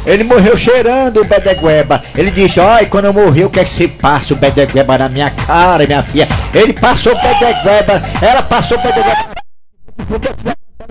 Ele 0.07 0.23
morreu 0.23 0.55
cheirando 0.55 1.21
o 1.21 1.25
bedegueba. 1.25 2.01
Ele 2.15 2.31
disse, 2.31 2.61
olha, 2.61 2.85
quando 2.85 3.05
eu 3.05 3.13
morrer, 3.13 3.43
eu 3.43 3.49
quero 3.49 3.67
que 3.67 3.73
você 3.73 3.89
passe 3.89 4.31
o 4.31 4.37
bedegueba 4.37 4.97
na 4.97 5.09
minha 5.09 5.29
cara, 5.29 5.85
minha 5.85 6.01
filha. 6.01 6.25
Ele 6.53 6.71
passou 6.71 7.11
o 7.11 7.21
bedegueba, 7.21 8.01
ela 8.21 8.41
passou 8.41 8.77
o 8.77 8.81
bedegueba. 8.81 9.27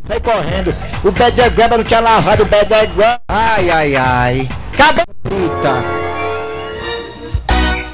Sai 0.07 0.20
correndo. 0.20 0.74
O 1.02 1.11
bedegueba 1.11 1.79
não 1.79 1.85
tinha 1.85 2.00
lavado 2.00 2.42
o 2.42 2.46
bedegueba. 2.46 3.18
Ai, 3.26 3.70
ai, 3.70 3.96
ai. 3.96 4.48
Acabou. 4.74 5.05
Eita. 5.31 5.83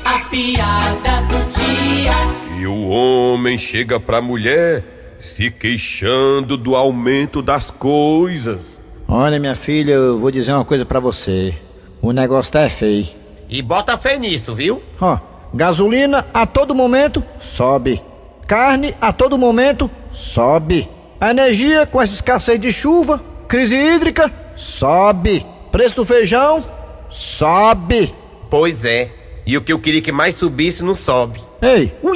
A 0.04 0.18
piada 0.28 1.22
do 1.28 1.38
dia. 1.50 2.58
E 2.58 2.66
o 2.66 2.88
homem 2.88 3.56
chega 3.56 4.00
pra 4.00 4.20
mulher 4.20 4.82
se 5.20 5.52
queixando 5.52 6.56
do 6.56 6.74
aumento 6.74 7.40
das 7.40 7.70
coisas. 7.70 8.81
Olha, 9.14 9.38
minha 9.38 9.54
filha, 9.54 9.92
eu 9.92 10.16
vou 10.16 10.30
dizer 10.30 10.54
uma 10.54 10.64
coisa 10.64 10.86
pra 10.86 10.98
você. 10.98 11.54
O 12.00 12.12
negócio 12.12 12.50
tá 12.50 12.60
é 12.60 12.70
feio. 12.70 13.06
E 13.46 13.60
bota 13.60 13.98
fé 13.98 14.16
nisso, 14.18 14.54
viu? 14.54 14.82
Ó, 14.98 15.18
gasolina 15.52 16.26
a 16.32 16.46
todo 16.46 16.74
momento 16.74 17.22
sobe. 17.38 18.02
Carne 18.48 18.94
a 19.02 19.12
todo 19.12 19.36
momento 19.36 19.90
sobe. 20.10 20.88
A 21.20 21.30
energia 21.30 21.84
com 21.84 22.00
essa 22.00 22.14
escassez 22.14 22.58
de 22.58 22.72
chuva, 22.72 23.22
crise 23.46 23.76
hídrica, 23.76 24.32
sobe. 24.56 25.44
Preço 25.70 25.96
do 25.96 26.06
feijão, 26.06 26.64
sobe. 27.10 28.14
Pois 28.48 28.82
é. 28.82 29.10
E 29.44 29.58
o 29.58 29.60
que 29.60 29.74
eu 29.74 29.78
queria 29.78 30.00
que 30.00 30.10
mais 30.10 30.36
subisse 30.36 30.82
não 30.82 30.96
sobe. 30.96 31.38
Ei, 31.60 31.94
O 32.02 32.12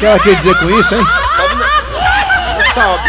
que 0.00 0.06
ela 0.06 0.18
quer 0.18 0.34
dizer 0.34 0.58
com 0.58 0.70
isso, 0.80 0.92
hein? 0.96 1.25
Sobe. 2.76 3.08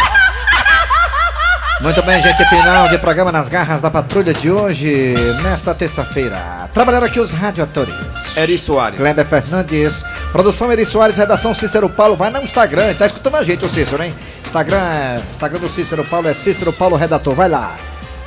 Muito 1.81 2.01
bem, 2.03 2.21
gente, 2.21 2.41
final 2.47 2.87
de 2.87 2.97
programa 2.99 3.33
nas 3.33 3.49
garras 3.49 3.81
da 3.81 3.91
patrulha 3.91 4.33
de 4.33 4.49
hoje, 4.49 5.13
nesta 5.43 5.75
terça-feira. 5.75 6.69
Trabalharam 6.73 7.05
aqui 7.05 7.19
os 7.19 7.33
radioatores. 7.33 8.37
Eri 8.37 8.57
Soares. 8.57 8.97
Kleber 8.97 9.25
Fernandes, 9.25 10.05
produção 10.31 10.71
Eri 10.71 10.85
Soares, 10.85 11.17
redação 11.17 11.53
Cícero 11.53 11.89
Paulo. 11.89 12.15
Vai 12.15 12.29
no 12.29 12.41
Instagram, 12.41 12.93
tá 12.93 13.07
escutando 13.07 13.35
a 13.35 13.43
gente, 13.43 13.65
o 13.65 13.67
Cícero, 13.69 14.01
hein? 14.01 14.15
Instagram, 14.45 15.19
Instagram 15.31 15.59
do 15.59 15.69
Cícero 15.69 16.05
Paulo 16.05 16.29
é 16.29 16.33
Cícero 16.33 16.71
Paulo 16.71 16.95
Redator. 16.95 17.35
Vai 17.35 17.49
lá, 17.49 17.75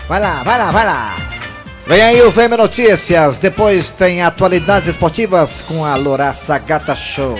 vai 0.06 0.20
lá, 0.20 0.42
vai 0.44 0.58
lá, 0.58 0.70
vai 0.70 0.86
lá. 0.86 1.16
Vem 1.86 2.02
aí 2.02 2.20
o 2.20 2.30
VM 2.30 2.54
Notícias, 2.58 3.38
depois 3.38 3.88
tem 3.88 4.20
atualidades 4.20 4.88
esportivas 4.88 5.62
com 5.62 5.86
a 5.86 5.94
Loraça 5.94 6.58
Gata 6.58 6.94
Show. 6.94 7.38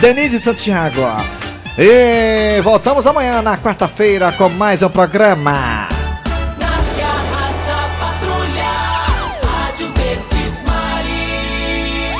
Denise 0.00 0.40
Santiago. 0.40 1.02
E 1.80 2.60
voltamos 2.60 3.06
amanhã 3.06 3.40
na 3.40 3.56
quarta-feira 3.56 4.32
com 4.32 4.48
mais 4.48 4.82
um 4.82 4.88
programa. 4.88 5.97